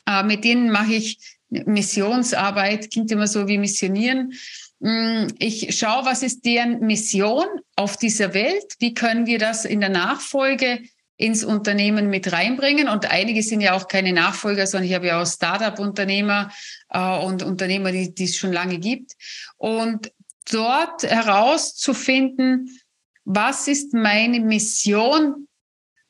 äh, 0.09 0.23
mit 0.23 0.45
denen 0.45 0.71
mache 0.71 0.95
ich 0.95 1.19
Missionsarbeit, 1.51 2.91
klingt 2.91 3.11
immer 3.11 3.27
so 3.27 3.49
wie 3.49 3.59
missionieren. 3.59 4.33
Mm, 4.81 5.29
ich 5.39 5.77
schaue, 5.79 6.05
was 6.05 6.23
ist 6.23 6.45
deren 6.45 6.81
Mission 6.81 7.47
auf 7.77 7.97
dieser 7.97 8.35
Welt? 8.35 8.75
Wie 8.79 8.95
können 8.95 9.27
wir 9.27 9.39
das 9.39 9.65
in 9.65 9.81
der 9.81 9.89
Nachfolge 9.89 10.81
ins 11.17 11.45
Unternehmen 11.45 12.11
mit 12.11 12.33
reinbringen. 12.33 12.89
Und 12.89 13.11
einige 13.11 13.43
sind 13.43 13.61
ja 13.61 13.75
auch 13.75 13.89
keine 13.89 14.13
Nachfolger, 14.13 14.67
sondern 14.67 14.89
ich 14.89 14.95
habe 14.95 15.07
ja 15.07 15.21
auch 15.23 15.27
Startup-Unternehmer 15.27 16.53
äh, 16.91 17.19
und 17.19 17.43
Unternehmer, 17.43 17.93
die, 17.93 18.15
die 18.15 18.25
es 18.25 18.37
schon 18.37 18.53
lange 18.53 18.79
gibt. 18.79 19.13
Und 19.57 20.13
dort 20.51 21.03
herauszufinden, 21.05 22.81
was 23.25 23.67
ist 23.67 23.95
meine 23.95 24.41
Mission 24.41 25.49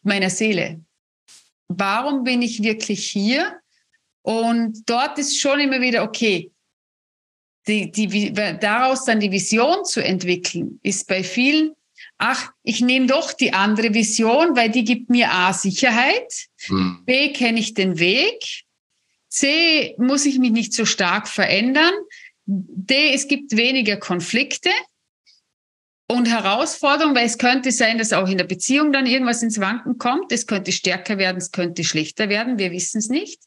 meiner 0.02 0.30
Seele? 0.30 0.84
Warum 1.68 2.24
bin 2.24 2.42
ich 2.42 2.62
wirklich 2.62 3.06
hier? 3.06 3.60
Und 4.22 4.88
dort 4.90 5.18
ist 5.18 5.40
schon 5.40 5.60
immer 5.60 5.80
wieder, 5.80 6.02
okay, 6.02 6.50
die, 7.66 7.90
die, 7.90 8.32
daraus 8.32 9.04
dann 9.04 9.20
die 9.20 9.32
Vision 9.32 9.84
zu 9.84 10.02
entwickeln, 10.02 10.78
ist 10.82 11.06
bei 11.08 11.22
vielen 11.22 11.72
ach, 12.18 12.50
ich 12.62 12.80
nehme 12.80 13.06
doch 13.06 13.32
die 13.32 13.52
andere 13.52 13.94
Vision, 13.94 14.56
weil 14.56 14.70
die 14.70 14.84
gibt 14.84 15.10
mir 15.10 15.30
A 15.32 15.52
Sicherheit, 15.52 16.46
hm. 16.66 17.02
B 17.04 17.32
kenne 17.32 17.60
ich 17.60 17.74
den 17.74 17.98
Weg, 17.98 18.64
C 19.28 19.94
muss 19.98 20.24
ich 20.24 20.38
mich 20.38 20.52
nicht 20.52 20.72
so 20.72 20.84
stark 20.84 21.28
verändern, 21.28 21.92
D 22.46 23.12
es 23.12 23.28
gibt 23.28 23.56
weniger 23.56 23.96
Konflikte 23.96 24.70
und 26.08 26.26
Herausforderungen, 26.26 27.16
weil 27.16 27.26
es 27.26 27.38
könnte 27.38 27.72
sein, 27.72 27.98
dass 27.98 28.12
auch 28.12 28.28
in 28.28 28.38
der 28.38 28.44
Beziehung 28.44 28.92
dann 28.92 29.06
irgendwas 29.06 29.42
ins 29.42 29.58
Wanken 29.58 29.98
kommt. 29.98 30.30
Es 30.30 30.46
könnte 30.46 30.70
stärker 30.70 31.18
werden, 31.18 31.38
es 31.38 31.50
könnte 31.50 31.82
schlechter 31.82 32.28
werden, 32.28 32.58
wir 32.58 32.70
wissen 32.70 32.98
es 32.98 33.08
nicht 33.08 33.40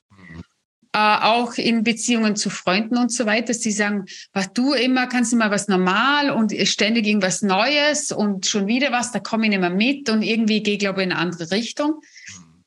auch 0.99 1.55
in 1.55 1.83
Beziehungen 1.83 2.35
zu 2.35 2.49
Freunden 2.49 2.97
und 2.97 3.11
so 3.11 3.25
weiter, 3.25 3.47
dass 3.47 3.61
sie 3.61 3.71
sagen, 3.71 4.05
was 4.33 4.53
du 4.53 4.73
immer, 4.73 5.07
kannst 5.07 5.33
mal 5.33 5.51
was 5.51 5.67
normal 5.67 6.31
und 6.31 6.53
ständig 6.67 7.07
irgendwas 7.07 7.41
Neues 7.41 8.11
und 8.11 8.45
schon 8.45 8.67
wieder 8.67 8.91
was, 8.91 9.11
da 9.11 9.19
komme 9.19 9.45
ich 9.45 9.49
nicht 9.51 9.59
mehr 9.59 9.69
mit 9.69 10.09
und 10.09 10.21
irgendwie 10.21 10.63
gehe, 10.63 10.77
glaube 10.77 11.01
ich, 11.01 11.05
in 11.05 11.11
eine 11.11 11.21
andere 11.21 11.51
Richtung, 11.51 12.01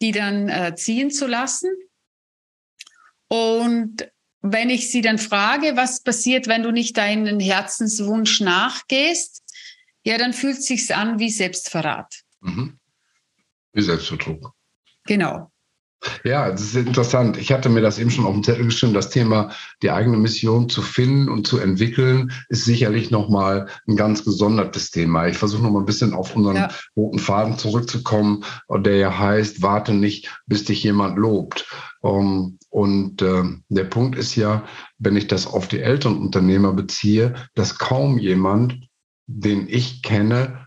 die 0.01 0.13
dann 0.13 0.49
äh, 0.49 0.75
ziehen 0.75 1.11
zu 1.11 1.27
lassen. 1.27 1.71
Und 3.29 4.09
wenn 4.43 4.71
ich 4.71 4.91
sie 4.91 5.01
dann 5.01 5.19
frage, 5.19 5.77
was 5.77 6.03
passiert, 6.03 6.49
wenn 6.49 6.63
du 6.63 6.73
nicht 6.73 6.97
deinen 6.97 7.41
Herzenswunsch 7.41 8.41
nachgehst, 8.41 9.43
ja, 10.05 10.19
dann 10.19 10.33
fühlt 10.33 10.59
es 10.59 10.67
sich 10.67 10.95
an 10.95 11.19
wie 11.19 11.31
Selbstverrat. 11.31 12.23
Mhm. 12.41 12.79
Wie 13.73 13.83
Selbstbetrug. 13.83 14.53
Genau. 15.05 15.51
Ja, 16.25 16.51
das 16.51 16.63
ist 16.63 16.77
interessant. 16.77 17.37
Ich 17.37 17.53
hatte 17.53 17.69
mir 17.69 17.81
das 17.81 17.99
eben 17.99 18.11
schon 18.11 18.27
auf 18.27 18.35
dem 18.35 18.43
Zettel 18.43 18.65
geschrieben. 18.65 18.95
Das 18.95 19.11
Thema, 19.11 19.51
die 19.83 19.91
eigene 19.91 20.17
Mission 20.17 20.69
zu 20.69 20.83
finden 20.83 21.29
und 21.29 21.47
zu 21.47 21.59
entwickeln, 21.59 22.33
ist 22.49 22.65
sicherlich 22.65 23.11
nochmal 23.11 23.69
ein 23.87 23.97
ganz 23.97 24.25
gesondertes 24.25 24.91
Thema. 24.91 25.29
Ich 25.29 25.39
versuche 25.39 25.63
nochmal 25.63 25.83
ein 25.83 25.87
bisschen 25.87 26.15
auf 26.15 26.35
unseren 26.35 26.57
ja. 26.57 26.71
roten 26.97 27.19
Faden 27.19 27.59
zurückzukommen, 27.59 28.45
der 28.69 28.97
ja 28.97 29.19
heißt, 29.19 29.63
warte 29.63 29.95
nicht, 29.95 30.29
bis 30.47 30.65
dich 30.65 30.83
jemand 30.83 31.19
lobt. 31.19 31.67
Um, 32.01 32.59
und 32.69 33.23
äh, 33.23 33.45
der 33.69 33.85
Punkt 33.85 34.19
ist 34.19 34.35
ja, 34.35 34.65
wenn 34.99 35.15
ich 35.15 35.29
das 35.29 35.47
auf 35.47 35.69
die 35.69 35.81
Elternunternehmer 35.81 36.73
beziehe, 36.73 37.35
dass 37.55 37.79
kaum 37.79 38.19
jemand, 38.19 38.89
den 39.29 39.69
ich 39.69 40.03
kenne, 40.03 40.67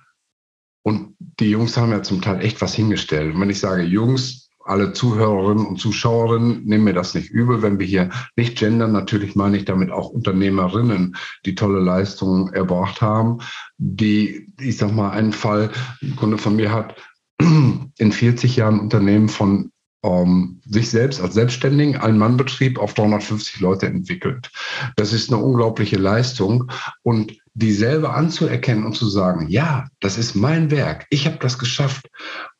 und 0.82 1.15
die 1.20 1.50
Jungs 1.50 1.75
haben 1.77 1.92
ja 1.92 2.04
zum 2.04 2.22
Teil 2.22 2.42
echt 2.42 2.62
was 2.62 2.75
hingestellt. 2.75 3.34
Und 3.34 3.42
wenn 3.42 3.50
ich 3.50 3.60
sage 3.60 3.82
Jungs, 3.82 4.45
alle 4.66 4.94
Zuhörerinnen 4.94 5.66
und 5.66 5.80
Zuschauerinnen, 5.80 6.66
nehmen 6.66 6.84
mir 6.84 6.94
das 6.94 7.14
nicht 7.14 7.30
übel, 7.30 7.62
wenn 7.62 7.80
wir 7.80 7.86
hier 7.86 8.10
nicht 8.36 8.58
gendern. 8.58 8.92
Natürlich 8.92 9.36
meine 9.36 9.58
ich 9.58 9.66
damit 9.66 9.92
auch 9.92 10.10
Unternehmerinnen, 10.10 11.16
die 11.46 11.56
tolle 11.56 11.80
Leistungen 11.80 12.52
erbracht 12.54 13.02
haben, 13.02 13.40
die, 13.78 14.52
ich 14.60 14.78
sag 14.78 14.92
mal, 14.92 15.12
einen 15.12 15.34
Fall, 15.34 15.70
ein 16.02 16.16
Kunde 16.16 16.38
von 16.38 16.56
mir 16.56 16.72
hat 16.72 16.96
in 17.40 18.12
40 18.12 18.56
Jahren 18.56 18.80
Unternehmen 18.80 19.30
von 19.30 19.72
ähm, 20.06 20.62
sich 20.66 20.90
selbst 20.90 21.22
als 21.22 21.34
Selbstständigen, 21.34 21.98
einen 21.98 22.18
Mannbetrieb 22.18 22.80
auf 22.80 22.94
350 22.94 23.60
Leute 23.60 23.88
entwickelt. 23.88 24.52
Das 24.96 25.14
ist 25.14 25.32
eine 25.32 25.42
unglaubliche 25.42 25.98
Leistung 25.98 26.72
und 27.04 27.38
dieselbe 27.54 28.12
anzuerkennen 28.12 28.84
und 28.84 28.96
zu 28.96 29.08
sagen, 29.08 29.48
ja, 29.50 29.88
das 30.00 30.18
ist 30.18 30.36
mein 30.36 30.72
Werk, 30.72 31.06
ich 31.10 31.26
habe 31.26 31.38
das 31.40 31.58
geschafft 31.58 32.10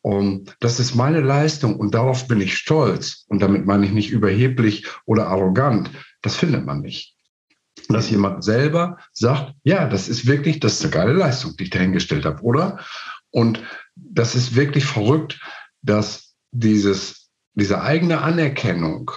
und 0.06 0.56
das 0.60 0.80
ist 0.80 0.94
meine 0.94 1.20
Leistung 1.20 1.78
und 1.80 1.96
darauf 1.96 2.28
bin 2.28 2.40
ich 2.40 2.56
stolz 2.56 3.26
und 3.28 3.40
damit 3.40 3.66
meine 3.66 3.88
ich 3.88 3.92
nicht 3.92 4.12
überheblich 4.12 4.86
oder 5.06 5.26
arrogant, 5.30 5.90
das 6.22 6.36
findet 6.36 6.64
man 6.64 6.82
nicht. 6.82 7.18
Dass 7.90 8.12
jemand 8.12 8.44
selber 8.44 9.00
sagt, 9.14 9.56
ja, 9.64 9.88
das 9.88 10.08
ist 10.08 10.28
wirklich, 10.28 10.60
das 10.60 10.74
ist 10.74 10.84
eine 10.84 10.92
geile 10.92 11.14
Leistung, 11.14 11.58
die 11.58 11.64
ich 11.64 11.70
dahingestellt 11.72 12.26
habe, 12.26 12.44
oder? 12.44 12.86
Und 13.32 13.64
das 13.96 14.36
ist 14.36 14.56
wirklich 14.56 14.86
verrückt, 14.86 15.40
dass 15.82 16.36
dieses 16.52 17.32
diese 17.56 17.82
eigene 17.82 18.22
Anerkennung 18.22 19.10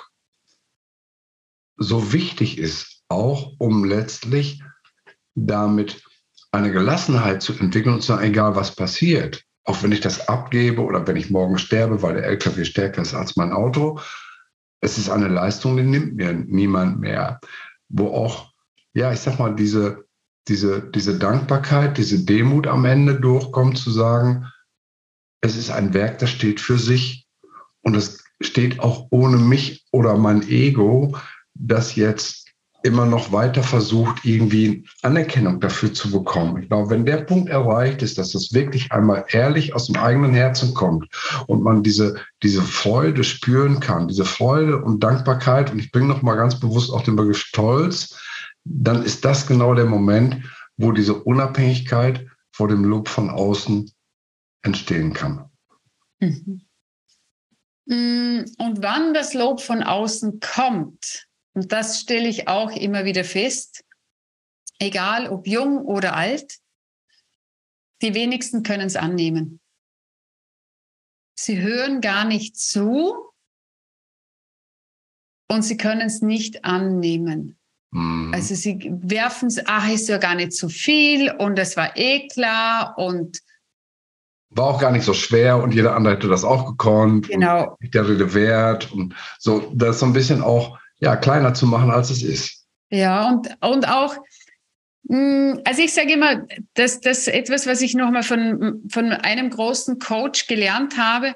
so 1.77 2.15
wichtig 2.15 2.57
ist, 2.57 3.03
auch 3.11 3.53
um 3.59 3.85
letztlich 3.85 4.63
damit 5.35 6.03
eine 6.51 6.73
Gelassenheit 6.73 7.43
zu 7.43 7.53
entwickeln 7.53 7.97
und 7.97 8.01
zu 8.01 8.07
sagen, 8.07 8.25
egal 8.25 8.57
was 8.57 8.75
passiert, 8.75 9.45
auch 9.69 9.83
wenn 9.83 9.93
ich 9.93 10.01
das 10.01 10.29
abgebe 10.29 10.83
oder 10.83 11.07
wenn 11.07 11.17
ich 11.17 11.29
morgen 11.29 11.59
sterbe, 11.59 12.03
weil 12.03 12.15
der 12.15 12.25
LKW 12.25 12.65
stärker 12.65 13.03
ist 13.03 13.15
als 13.15 13.37
mein 13.37 13.53
Auto, 13.53 14.01
es 14.81 14.97
ist 14.97 15.11
eine 15.11 15.29
Leistung, 15.29 15.77
die 15.77 15.83
nimmt 15.83 16.17
mir 16.17 16.33
niemand 16.33 17.01
mehr. 17.01 17.39
Wo 17.91 18.09
auch, 18.09 18.51
ja, 18.95 19.13
ich 19.13 19.21
sag 19.21 19.39
mal, 19.39 19.55
diese, 19.55 20.07
diese, 20.49 20.91
diese 20.91 21.19
Dankbarkeit, 21.19 21.99
diese 21.99 22.25
Demut 22.25 22.67
am 22.67 22.87
Ende 22.87 23.21
durchkommt, 23.21 23.77
zu 23.77 23.91
sagen, 23.91 24.47
es 25.43 25.55
ist 25.55 25.71
ein 25.71 25.93
Werk, 25.93 26.19
das 26.19 26.31
steht 26.31 26.61
für 26.61 26.79
sich 26.79 27.29
und 27.83 27.95
es 27.95 28.25
steht 28.41 28.81
auch 28.81 29.09
ohne 29.11 29.37
mich 29.37 29.85
oder 29.93 30.17
mein 30.17 30.49
Ego, 30.49 31.19
das 31.53 31.95
jetzt 31.95 32.48
immer 32.83 33.07
noch 33.07 33.33
weiter 33.33 33.63
versucht, 33.63 34.25
irgendwie 34.25 34.85
Anerkennung 35.03 35.61
dafür 35.61 35.93
zu 35.93 36.11
bekommen. 36.11 36.63
Ich 36.63 36.69
glaube, 36.69 36.91
wenn 36.91 37.05
der 37.05 37.19
Punkt 37.19 37.51
erreicht 37.51 38.03
ist, 38.03 38.19
dass 38.19 38.33
das 38.33 38.53
wirklich 38.53 38.93
einmal 38.93 39.25
ehrlich 39.31 39.75
aus 39.75 39.87
dem 39.87 39.97
eigenen 39.97 40.33
Herzen 40.33 40.75
kommt 40.75 41.09
und 41.49 41.63
man 41.63 41.83
diese, 41.83 42.17
diese 42.43 42.63
Freude 42.63 43.25
spüren 43.25 43.81
kann, 43.81 44.09
diese 44.09 44.25
Freude 44.25 44.83
und 44.83 45.03
Dankbarkeit, 45.03 45.73
und 45.73 45.81
ich 45.81 45.91
bringe 45.91 46.07
noch 46.07 46.23
mal 46.23 46.37
ganz 46.37 46.61
bewusst 46.61 46.93
auch 46.93 47.03
den 47.03 47.17
Begriff 47.17 47.39
Stolz, 47.39 48.17
dann 48.65 49.03
ist 49.03 49.25
das 49.25 49.47
genau 49.47 49.75
der 49.75 49.87
Moment, 49.87 50.45
wo 50.77 50.93
diese 50.93 51.15
Unabhängigkeit 51.15 52.27
vor 52.53 52.69
dem 52.69 52.85
Lob 52.85 53.09
von 53.09 53.31
außen 53.31 53.91
entstehen 54.63 55.13
kann. 55.13 55.51
Mhm. 56.21 56.63
Mm, 57.87 58.45
und 58.59 58.83
wann 58.83 59.15
das 59.15 59.35
Lob 59.35 59.61
von 59.61 59.83
außen 59.83 60.41
kommt, 60.41 61.28
und 61.59 61.73
das 61.73 61.99
stelle 61.99 62.29
ich 62.29 62.47
auch 62.47 62.71
immer 62.71 63.05
wieder 63.05 63.25
fest, 63.25 63.85
egal 64.79 65.29
ob 65.29 65.49
jung 65.49 65.79
oder 65.79 66.15
alt, 66.15 66.59
die 68.01 68.15
wenigsten 68.15 68.63
können 68.63 68.87
es 68.87 68.95
annehmen. 68.95 69.59
Sie 71.37 71.61
hören 71.61 72.01
gar 72.01 72.25
nicht 72.25 72.57
zu 72.57 73.13
und 75.51 75.63
sie 75.63 75.77
können 75.77 76.03
es 76.03 76.23
nicht 76.23 76.65
annehmen. 76.65 77.59
Mhm. 77.91 78.33
Also 78.33 78.55
sie 78.55 78.79
werfen 78.89 79.49
es, 79.49 79.61
ach, 79.67 79.89
ist 79.89 80.09
ja 80.09 80.19
gar 80.19 80.37
nicht 80.37 80.53
so 80.53 80.69
viel 80.69 81.33
und 81.33 81.59
das 81.59 81.77
war 81.77 81.97
eh 81.97 82.29
klar 82.29 82.97
und 82.99 83.41
war 84.51 84.67
auch 84.67 84.81
gar 84.81 84.93
nicht 84.93 85.05
so 85.05 85.13
schwer 85.13 85.61
und 85.61 85.75
jeder 85.75 85.97
andere 85.97 86.15
hätte 86.15 86.29
das 86.29 86.45
auch 86.45 86.67
gekonnt. 86.67 87.29
Genau. 87.29 87.77
Und 87.81 87.95
der 87.95 88.09
Rede 88.09 88.33
wert 88.33 88.93
und 88.93 89.17
so, 89.41 89.73
das 89.75 89.99
so 89.99 90.07
ein 90.07 90.13
bisschen 90.13 90.41
auch 90.41 90.79
ja, 91.01 91.17
kleiner 91.17 91.55
zu 91.55 91.67
machen, 91.67 91.91
als 91.91 92.11
es 92.11 92.23
ist. 92.23 92.67
Ja, 92.91 93.29
und, 93.29 93.49
und 93.61 93.89
auch, 93.89 94.17
hm, 95.09 95.61
also 95.65 95.83
ich 95.83 95.93
sage 95.93 96.13
immer, 96.13 96.47
dass 96.75 97.01
das 97.01 97.29
etwas, 97.29 97.67
was 97.67 97.81
ich 97.81 97.95
nochmal 97.95 98.23
von, 98.23 98.83
von 98.91 99.13
einem 99.13 99.51
großen 99.51 99.99
Coach 99.99 100.47
gelernt 100.47 100.97
habe, 100.97 101.35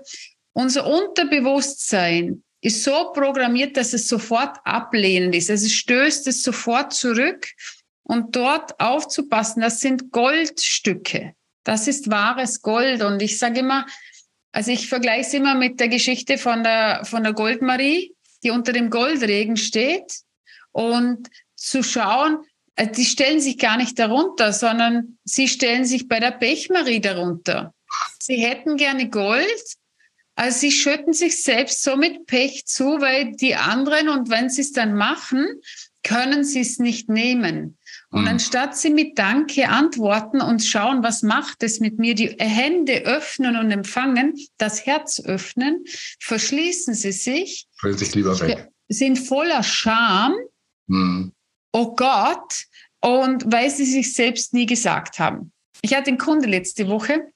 unser 0.53 0.87
Unterbewusstsein 0.87 2.43
ist 2.61 2.85
so 2.85 3.13
programmiert, 3.13 3.77
dass 3.77 3.93
es 3.93 4.09
sofort 4.09 4.59
ablehnend 4.65 5.35
ist. 5.35 5.51
Also 5.51 5.67
es 5.67 5.73
stößt 5.73 6.27
es 6.29 6.43
sofort 6.43 6.93
zurück 6.93 7.47
und 8.03 8.37
dort 8.37 8.79
aufzupassen, 8.79 9.63
das 9.63 9.81
sind 9.81 10.13
Goldstücke. 10.13 11.35
Das 11.65 11.89
ist 11.89 12.11
wahres 12.11 12.61
Gold. 12.63 13.03
Und 13.03 13.23
ich 13.23 13.39
sage 13.39 13.61
immer, 13.61 13.87
Also 14.53 14.71
ich 14.71 14.89
vergleiche 14.89 15.27
es 15.29 15.35
immer 15.35 15.55
mit 15.55 15.81
der 15.81 15.89
Geschichte 15.89 16.37
von 16.37 16.63
der, 16.63 17.05
von 17.05 17.23
der 17.23 17.33
Goldmarie, 17.33 18.15
die 18.43 18.51
unter 18.51 18.73
dem 18.73 18.91
Goldregen 18.91 19.57
steht 19.57 20.21
und 20.73 21.29
zu 21.57 21.83
schauen, 21.83 22.39
äh, 22.77 22.89
die 22.89 23.05
stellen 23.05 23.41
sich 23.41 23.59
gar 23.59 23.77
nicht 23.77 23.99
darunter, 23.99 24.53
sondern 24.53 25.19
sie 25.25 25.49
stellen 25.49 25.85
sich 25.85 26.09
bei 26.09 26.21
der 26.21 26.33
Pechmarie 26.33 27.01
darunter. 27.01 27.75
Sie 28.21 28.37
hätten 28.37 28.77
gerne 28.77 29.09
Gold, 29.11 29.77
also 30.35 30.59
sie 30.61 30.73
schütten 30.73 31.13
sich 31.13 31.43
selbst 31.43 31.83
so 31.83 31.97
mit 31.97 32.27
Pech 32.27 32.65
zu, 32.67 33.01
weil 33.01 33.33
die 33.33 33.55
anderen, 33.55 34.09
und 34.09 34.31
wenn 34.31 34.49
sie 34.49 34.63
es 34.63 34.73
dann 34.73 34.95
machen, 34.95 35.47
können 36.03 36.45
sie 36.45 36.61
es 36.61 36.79
nicht 36.79 37.09
nehmen. 37.09 37.79
Und 38.13 38.23
mhm. 38.23 38.29
anstatt 38.29 38.77
sie 38.77 38.91
mit 38.91 39.19
Danke 39.19 39.71
antworten 39.71 40.43
und 40.43 40.63
schauen, 40.63 41.03
was 41.03 41.23
macht 41.23 41.63
es 41.63 41.81
mit 41.81 41.99
mir, 41.99 42.15
die 42.15 42.29
Hände 42.39 43.07
öffnen 43.07 43.57
und 43.57 43.71
empfangen, 43.71 44.39
das 44.59 44.85
Herz 44.85 45.19
öffnen, 45.25 45.85
verschließen 46.21 46.93
sie 46.93 47.13
sich, 47.13 47.67
sich 47.81 48.15
lieber 48.15 48.39
weg. 48.41 48.69
sind 48.89 49.19
voller 49.19 49.63
Scham. 49.63 50.35
Mhm. 50.89 51.33
Oh 51.73 51.95
Gott, 51.97 52.67
und 53.01 53.51
weil 53.51 53.71
sie 53.71 53.87
sich 53.87 54.15
selbst 54.15 54.53
nie 54.53 54.67
gesagt 54.67 55.19
haben. 55.19 55.51
Ich 55.81 55.95
hatte 55.95 56.09
einen 56.09 56.19
Kunde 56.19 56.49
letzte 56.49 56.89
Woche 56.89 57.33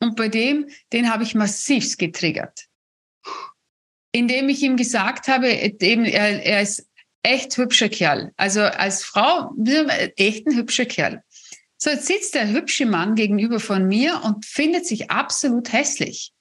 und 0.00 0.16
bei 0.16 0.28
dem, 0.28 0.68
den 0.92 1.12
habe 1.12 1.24
ich 1.24 1.34
massivst 1.34 1.98
getriggert. 1.98 2.66
Indem 4.12 4.48
ich 4.48 4.62
ihm 4.62 4.76
gesagt 4.76 5.26
habe, 5.26 5.50
eben, 5.50 6.04
er, 6.04 6.44
er 6.44 6.62
ist 6.62 6.87
echt 7.28 7.56
hübscher 7.56 7.88
Kerl. 7.88 8.32
Also 8.36 8.62
als 8.62 9.04
Frau, 9.04 9.52
echt 10.16 10.46
ein 10.46 10.56
hübscher 10.56 10.86
Kerl. 10.86 11.22
So, 11.76 11.90
jetzt 11.90 12.06
sitzt 12.06 12.34
der 12.34 12.48
hübsche 12.48 12.86
Mann 12.86 13.14
gegenüber 13.14 13.60
von 13.60 13.86
mir 13.86 14.20
und 14.24 14.44
findet 14.44 14.86
sich 14.86 15.10
absolut 15.10 15.72
hässlich. 15.72 16.32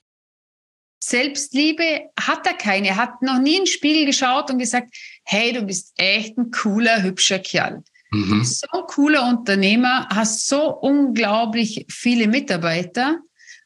Selbstliebe 0.99 2.09
hat 2.19 2.47
er 2.47 2.55
keine. 2.55 2.87
Er 2.87 2.95
hat 2.95 3.21
noch 3.21 3.39
nie 3.39 3.57
in 3.57 3.61
den 3.61 3.67
Spiegel 3.67 4.05
geschaut 4.05 4.49
und 4.49 4.57
gesagt, 4.57 4.95
hey, 5.23 5.53
du 5.53 5.61
bist 5.61 5.93
echt 5.97 6.37
ein 6.37 6.49
cooler, 6.49 7.03
hübscher 7.03 7.39
Kerl. 7.39 7.83
Mhm. 8.11 8.43
So 8.43 8.67
ein 8.71 8.83
cooler 8.87 9.27
Unternehmer, 9.29 10.07
hast 10.09 10.47
so 10.47 10.73
unglaublich 10.73 11.85
viele 11.89 12.27
Mitarbeiter 12.27 13.19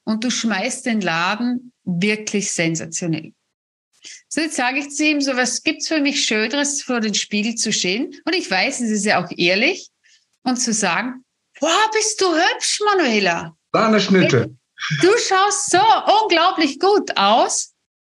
und 0.04 0.24
du 0.24 0.30
schmeißt 0.30 0.86
den 0.88 1.00
Laden 1.00 1.72
wirklich 1.84 2.52
sensationell. 2.52 3.34
So, 4.34 4.40
jetzt 4.40 4.56
sage 4.56 4.80
ich 4.80 4.90
zu 4.92 5.04
ihm, 5.04 5.20
so 5.20 5.36
was 5.36 5.62
gibt's 5.62 5.90
für 5.90 6.00
mich 6.00 6.26
Schöneres, 6.26 6.82
vor 6.82 7.02
den 7.02 7.14
Spiegel 7.14 7.56
zu 7.56 7.74
stehen? 7.74 8.16
Und 8.24 8.34
ich 8.34 8.50
weiß, 8.50 8.80
es 8.80 8.90
ist 8.90 9.06
ja 9.06 9.22
auch 9.22 9.30
ehrlich. 9.36 9.90
Und 10.44 10.56
zu 10.56 10.72
sagen, 10.72 11.26
wow, 11.60 11.90
bist 11.94 12.22
du 12.22 12.34
hübsch, 12.34 12.80
Manuela. 12.86 13.58
Schnitte. 14.00 14.56
Du 15.02 15.10
schaust 15.28 15.70
so 15.70 15.82
unglaublich 16.24 16.80
gut 16.80 17.18
aus. 17.18 17.74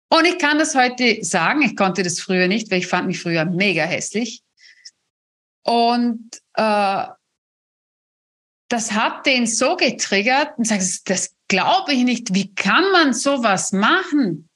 Und 0.09 0.25
ich 0.25 0.39
kann 0.39 0.57
das 0.57 0.73
heute 0.73 1.23
sagen. 1.23 1.61
Ich 1.61 1.75
konnte 1.75 2.01
das 2.01 2.19
früher 2.19 2.47
nicht, 2.47 2.71
weil 2.71 2.79
ich 2.79 2.87
fand 2.87 3.05
mich 3.05 3.21
früher 3.21 3.45
mega 3.45 3.83
hässlich. 3.83 4.41
Und 5.61 6.31
äh, 6.55 7.05
das 8.69 8.91
hat 8.91 9.27
den 9.27 9.45
so 9.45 9.75
getriggert 9.75 10.57
und 10.57 10.65
sagt, 10.65 10.81
das 11.09 11.35
glaube 11.47 11.93
ich 11.93 12.03
nicht. 12.03 12.33
Wie 12.33 12.55
kann 12.55 12.91
man 12.91 13.13
sowas 13.13 13.71
machen? 13.71 14.46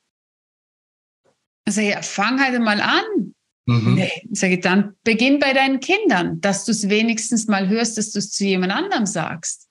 Also 1.66 1.82
ja, 1.82 2.02
fang 2.02 2.40
halt 2.42 2.60
mal 2.62 2.82
an. 2.82 3.34
Mhm. 3.68 3.96
Nee, 3.96 4.28
sage 4.32 4.56
ich, 4.56 4.62
dann 4.62 4.96
beginn 5.04 5.40
bei 5.40 5.54
deinen 5.54 5.80
Kindern, 5.80 6.42
dass 6.42 6.66
du 6.66 6.72
es 6.72 6.90
wenigstens 6.90 7.48
mal 7.48 7.70
hörst, 7.70 7.98
dass 7.98 8.12
du 8.12 8.20
es 8.20 8.32
zu 8.32 8.44
jemand 8.44 8.74
anderem 8.74 9.06
sagst. 9.06 9.68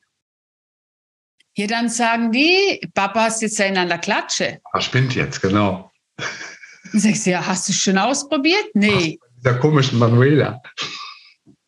Hier 1.53 1.67
dann 1.67 1.89
sagen 1.89 2.31
die, 2.31 2.81
Papa 2.95 3.25
hast 3.25 3.43
jetzt 3.43 3.61
einen 3.61 3.77
an 3.77 3.89
der 3.89 3.99
Klatsche. 3.99 4.61
Was 4.73 4.85
spinnt 4.85 5.15
jetzt, 5.15 5.43
genau. 5.43 5.91
Dann 6.17 7.01
sagst 7.01 7.27
du, 7.27 7.31
ja, 7.31 7.47
hast 7.47 7.69
du 7.69 7.73
es 7.73 7.79
schon 7.79 7.99
ausprobiert? 7.99 8.67
Nee. 8.75 9.19
Der 9.45 9.59
komischen 9.59 9.99
Manuela 9.99 10.63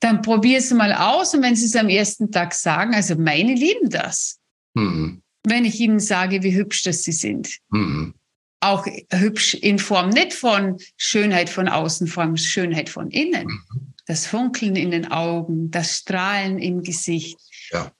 dann 0.02 0.20
probier 0.20 0.58
es 0.58 0.72
mal 0.72 0.92
aus 0.92 1.32
und 1.34 1.42
wenn 1.42 1.54
sie 1.54 1.66
es 1.66 1.76
am 1.76 1.88
ersten 1.88 2.32
Tag 2.32 2.54
sagen, 2.54 2.94
also 2.94 3.14
meine 3.16 3.54
lieben 3.54 3.88
das. 3.88 4.40
Mhm. 4.74 5.22
Wenn 5.44 5.64
ich 5.64 5.78
ihnen 5.78 6.00
sage, 6.00 6.42
wie 6.42 6.54
hübsch 6.54 6.82
das 6.82 7.04
sie 7.04 7.12
sind. 7.12 7.58
Mhm. 7.70 8.14
Auch 8.62 8.86
hübsch 9.12 9.54
in 9.54 9.78
Form 9.78 10.10
nicht 10.10 10.32
von 10.32 10.78
Schönheit 10.96 11.50
von 11.50 11.68
außen, 11.68 12.06
von 12.06 12.36
Schönheit 12.36 12.88
von 12.88 13.10
innen. 13.10 13.46
Mhm. 13.46 13.94
Das 14.06 14.26
Funkeln 14.26 14.76
in 14.76 14.90
den 14.90 15.10
Augen, 15.10 15.70
das 15.70 15.98
Strahlen 15.98 16.58
im 16.58 16.82
Gesicht, 16.82 17.38
ja. 17.72 17.92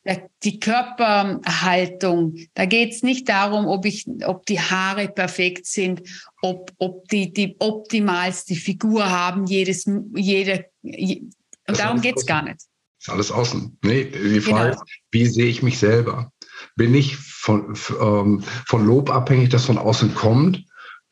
die 0.43 0.61
Körperhaltung. 0.61 2.37
Da 2.55 2.67
geht 2.67 2.93
es 2.93 3.03
nicht 3.03 3.29
darum, 3.29 3.67
ob, 3.67 3.87
ich, 3.87 4.07
ob 4.25 4.47
die 4.47 4.61
Haare 4.61 5.09
perfekt 5.09 5.67
sind, 5.67 6.03
ob, 6.43 6.73
ob 6.79 7.09
die, 7.09 7.33
die 7.33 7.57
optimalste 7.59 8.55
Figur 8.55 9.09
haben, 9.11 9.47
jedes, 9.47 9.89
jeder, 10.15 10.65
und 10.83 11.79
darum 11.79 12.01
geht 12.01 12.17
es 12.17 12.27
gar 12.27 12.43
nicht. 12.43 12.61
Ist 13.01 13.09
alles 13.09 13.33
außen. 13.33 13.79
Nee, 13.83 14.05
die 14.05 14.41
Frage 14.41 14.71
genau. 14.71 14.83
ist, 14.83 15.01
wie 15.11 15.27
sehe 15.27 15.47
ich 15.47 15.63
mich 15.63 15.79
selber? 15.79 16.33
Bin 16.77 16.95
ich 16.95 17.17
von, 17.43 17.75
ähm, 18.01 18.43
von 18.67 18.87
Lob 18.87 19.11
abhängig, 19.11 19.49
das 19.49 19.65
von 19.65 19.79
außen 19.79 20.15
kommt? 20.15 20.65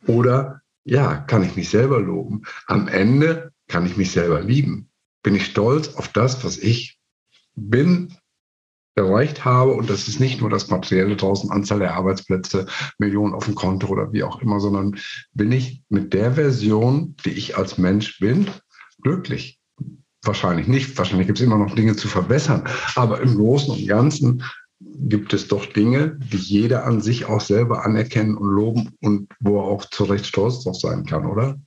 Oder 0.07 0.63
ja, 0.85 1.17
kann 1.17 1.43
ich 1.43 1.57
mich 1.57 1.69
selber 1.69 2.01
loben? 2.01 2.43
Am 2.67 2.87
Ende 2.87 3.53
kann 3.67 3.85
ich 3.85 3.97
mich 3.97 4.13
selber 4.13 4.41
lieben. 4.41 4.89
Bin 5.23 5.35
ich 5.35 5.47
stolz 5.47 5.89
auf 5.97 6.09
das, 6.09 6.45
was 6.45 6.57
ich 6.57 6.99
bin, 7.57 8.15
erreicht 8.95 9.45
habe. 9.45 9.73
Und 9.73 9.91
das 9.91 10.07
ist 10.07 10.21
nicht 10.21 10.41
nur 10.41 10.51
das 10.51 10.69
Materielle 10.71 11.17
draußen, 11.17 11.51
Anzahl 11.51 11.81
der 11.81 11.95
Arbeitsplätze, 11.95 12.67
Millionen 12.99 13.35
auf 13.35 13.47
dem 13.47 13.57
Konto 13.57 13.89
oder 13.89 14.13
wie 14.13 14.23
auch 14.23 14.41
immer, 14.41 14.61
sondern 14.61 14.99
bin 15.33 15.51
ich 15.51 15.83
mit 15.89 16.15
der 16.15 16.35
Version, 16.35 17.17
die 17.25 17.31
ich 17.31 17.57
als 17.57 17.77
Mensch 17.77 18.21
bin, 18.21 18.49
glücklich. 19.03 19.59
Wahrscheinlich 20.23 20.69
nicht. 20.69 20.97
Wahrscheinlich 20.97 21.27
gibt 21.27 21.41
es 21.41 21.45
immer 21.45 21.59
noch 21.59 21.75
Dinge 21.75 21.97
zu 21.97 22.07
verbessern. 22.07 22.69
Aber 22.95 23.21
im 23.21 23.35
Großen 23.37 23.75
und 23.75 23.89
Ganzen 23.89 24.45
gibt 24.81 25.33
es 25.33 25.49
doch 25.49 25.67
Dinge, 25.67 26.19
die 26.33 26.39
jeder 26.39 26.85
an 26.85 27.01
sich 27.01 27.27
auch 27.27 27.41
selber 27.41 27.85
anerkennen 27.85 28.37
und 28.37 28.49
loben 28.49 28.97
und 29.01 29.29
wo 29.39 29.59
er 29.59 29.65
auch 29.65 29.85
zu 29.85 30.05
Recht 30.05 30.27
stolz 30.27 30.65
drauf 30.65 30.77
sein 30.77 31.05
kann, 31.05 31.27
oder? 31.27 31.61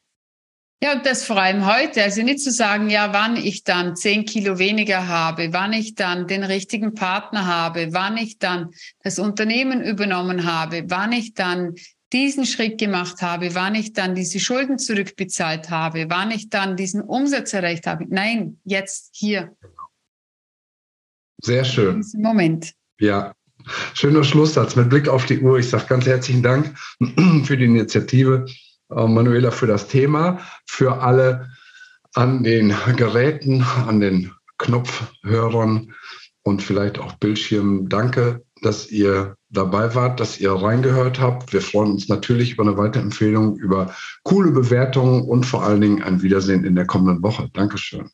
Ja, 0.84 0.94
und 0.94 1.06
das 1.06 1.24
vor 1.24 1.42
allem 1.42 1.66
heute. 1.66 2.04
Also 2.04 2.24
nicht 2.24 2.42
zu 2.42 2.52
sagen, 2.52 2.90
ja, 2.90 3.14
wann 3.14 3.38
ich 3.38 3.64
dann 3.64 3.96
zehn 3.96 4.26
Kilo 4.26 4.60
weniger 4.60 5.08
habe, 5.08 5.54
wann 5.54 5.72
ich 5.72 5.96
dann 5.96 6.28
den 6.28 6.44
richtigen 6.44 6.94
Partner 6.94 7.46
habe, 7.46 7.94
wann 7.94 8.18
ich 8.18 8.38
dann 8.38 8.72
das 9.02 9.18
Unternehmen 9.18 9.82
übernommen 9.82 10.46
habe, 10.46 10.84
wann 10.88 11.14
ich 11.14 11.36
dann 11.36 11.76
diesen 12.12 12.46
Schritt 12.46 12.80
gemacht 12.80 13.22
habe, 13.22 13.56
wann 13.56 13.76
ich 13.76 13.94
dann 13.94 14.14
diese 14.14 14.40
Schulden 14.40 14.78
zurückbezahlt 14.78 15.70
habe, 15.70 16.08
wann 16.10 16.32
ich 16.32 16.50
dann 16.50 16.76
diesen 16.76 17.02
Umsatz 17.02 17.54
erreicht 17.54 17.88
habe. 17.88 18.06
Nein, 18.10 18.60
jetzt 18.66 19.12
hier. 19.14 19.56
Sehr 21.42 21.64
schön. 21.64 22.06
Moment. 22.16 22.74
Ja, 23.00 23.34
schöner 23.94 24.24
Schlusssatz 24.24 24.76
mit 24.76 24.90
Blick 24.90 25.08
auf 25.08 25.26
die 25.26 25.40
Uhr. 25.40 25.58
Ich 25.58 25.70
sage 25.70 25.86
ganz 25.88 26.06
herzlichen 26.06 26.44
Dank 26.44 26.76
für 27.46 27.58
die 27.58 27.66
Initiative, 27.66 28.46
äh, 28.90 29.08
Manuela, 29.08 29.52
für 29.52 29.68
das 29.68 29.88
Thema, 29.88 30.40
für 30.66 31.02
alle 31.02 31.50
an 32.14 32.44
den 32.44 32.74
Geräten, 32.96 33.64
an 33.64 34.00
den 34.00 34.32
Knopfhörern 34.58 35.94
und 36.44 36.62
vielleicht 36.62 37.00
auch 37.00 37.14
Bildschirmen. 37.14 37.90
Danke, 37.90 38.44
dass 38.62 38.92
ihr 38.92 39.36
dabei 39.50 39.96
wart, 39.96 40.20
dass 40.20 40.40
ihr 40.40 40.52
reingehört 40.52 41.20
habt. 41.20 41.54
Wir 41.54 41.62
freuen 41.62 41.92
uns 41.92 42.10
natürlich 42.10 42.54
über 42.54 42.64
eine 42.64 42.78
Weiterempfehlung, 42.78 43.58
über 43.58 43.94
coole 44.24 44.52
Bewertungen 44.52 45.24
und 45.24 45.46
vor 45.46 45.64
allen 45.64 45.82
Dingen 45.82 46.04
ein 46.04 46.22
Wiedersehen 46.22 46.64
in 46.64 46.76
der 46.76 46.86
kommenden 46.86 47.24
Woche. 47.24 47.50
Dankeschön. 47.54 48.10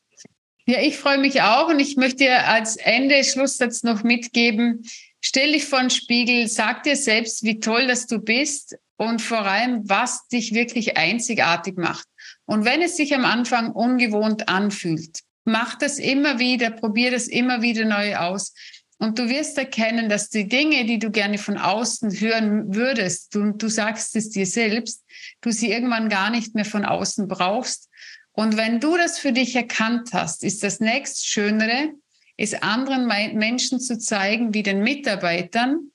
Ja, 0.70 0.82
ich 0.82 1.00
freue 1.00 1.18
mich 1.18 1.42
auch 1.42 1.70
und 1.70 1.80
ich 1.80 1.98
möchte 1.98 2.26
dir 2.26 2.48
als 2.48 2.76
Ende 2.76 3.24
Schlusssatz 3.24 3.82
noch 3.82 4.04
mitgeben. 4.04 4.88
Stell 5.20 5.54
dich 5.54 5.66
vor 5.66 5.80
den 5.80 5.90
Spiegel, 5.90 6.48
sag 6.48 6.84
dir 6.84 6.96
selbst, 6.96 7.42
wie 7.42 7.60
toll 7.60 7.88
dass 7.88 8.06
du 8.06 8.20
bist 8.20 8.78
und 8.96 9.20
vor 9.20 9.42
allem, 9.42 9.90
was 9.90 10.28
dich 10.28 10.54
wirklich 10.54 10.96
einzigartig 10.96 11.76
macht. 11.78 12.06
Und 12.46 12.66
wenn 12.66 12.84
es 12.84 12.98
sich 12.98 13.16
am 13.16 13.26
Anfang 13.26 13.72
ungewohnt 13.72 14.48
anfühlt, 14.48 15.22
mach 15.44 15.74
das 15.74 15.98
immer 15.98 16.38
wieder, 16.38 16.70
probier 16.70 17.10
das 17.10 17.28
immer 17.28 17.64
wieder 17.64 17.86
neu 17.86 18.18
aus. 18.18 18.54
Und 19.00 19.18
du 19.18 19.28
wirst 19.28 19.58
erkennen, 19.58 20.08
dass 20.08 20.30
die 20.30 20.48
Dinge, 20.48 20.86
die 20.86 21.00
du 21.00 21.10
gerne 21.10 21.40
von 21.40 21.58
außen 21.58 22.12
hören 22.20 22.76
würdest, 22.76 23.34
du, 23.34 23.54
du 23.54 23.70
sagst 23.70 24.16
es 24.16 24.30
dir 24.30 24.46
selbst, 24.46 25.04
du 25.42 25.50
sie 25.50 25.72
irgendwann 25.72 26.10
gar 26.10 26.30
nicht 26.30 26.54
mehr 26.54 26.66
von 26.66 26.86
außen 26.86 27.28
brauchst. 27.28 27.89
Und 28.34 28.58
wenn 28.58 28.80
du 28.80 28.96
das 28.98 29.20
für 29.20 29.32
dich 29.32 29.56
erkannt 29.56 30.10
hast, 30.14 30.44
ist 30.44 30.64
das 30.64 30.80
nächst 30.80 31.28
Schönere, 31.28 31.94
es 32.38 32.54
anderen 32.54 33.06
Menschen 33.06 33.80
zu 33.80 33.98
zeigen, 33.98 34.54
wie 34.54 34.64
den 34.64 34.82
Mitarbeitern 34.82 35.92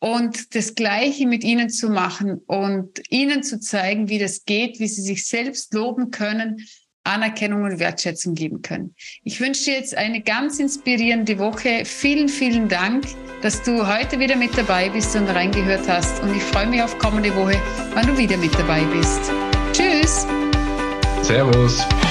und 0.00 0.54
das 0.54 0.74
Gleiche 0.74 1.26
mit 1.26 1.44
ihnen 1.44 1.70
zu 1.70 1.88
machen 1.88 2.38
und 2.46 3.00
ihnen 3.08 3.42
zu 3.42 3.60
zeigen, 3.60 4.08
wie 4.08 4.18
das 4.18 4.44
geht, 4.44 4.80
wie 4.80 4.88
sie 4.88 5.02
sich 5.02 5.26
selbst 5.26 5.72
loben 5.74 6.10
können, 6.10 6.66
Anerkennung 7.04 7.62
und 7.62 7.78
Wertschätzung 7.78 8.34
geben 8.34 8.62
können. 8.62 8.94
Ich 9.22 9.40
wünsche 9.40 9.64
dir 9.66 9.74
jetzt 9.74 9.96
eine 9.96 10.20
ganz 10.20 10.58
inspirierende 10.58 11.38
Woche. 11.38 11.84
Vielen, 11.84 12.28
vielen 12.28 12.68
Dank, 12.68 13.04
dass 13.42 13.62
du 13.62 13.86
heute 13.86 14.18
wieder 14.18 14.36
mit 14.36 14.56
dabei 14.58 14.90
bist 14.90 15.14
und 15.14 15.28
reingehört 15.28 15.88
hast. 15.88 16.20
Und 16.20 16.36
ich 16.36 16.42
freue 16.42 16.66
mich 16.66 16.82
auf 16.82 16.98
kommende 16.98 17.34
Woche, 17.36 17.60
wann 17.94 18.06
du 18.06 18.18
wieder 18.18 18.36
mit 18.36 18.54
dabei 18.54 18.84
bist. 18.86 19.20
Tschüss. 19.72 20.26
Servus. 21.26 22.05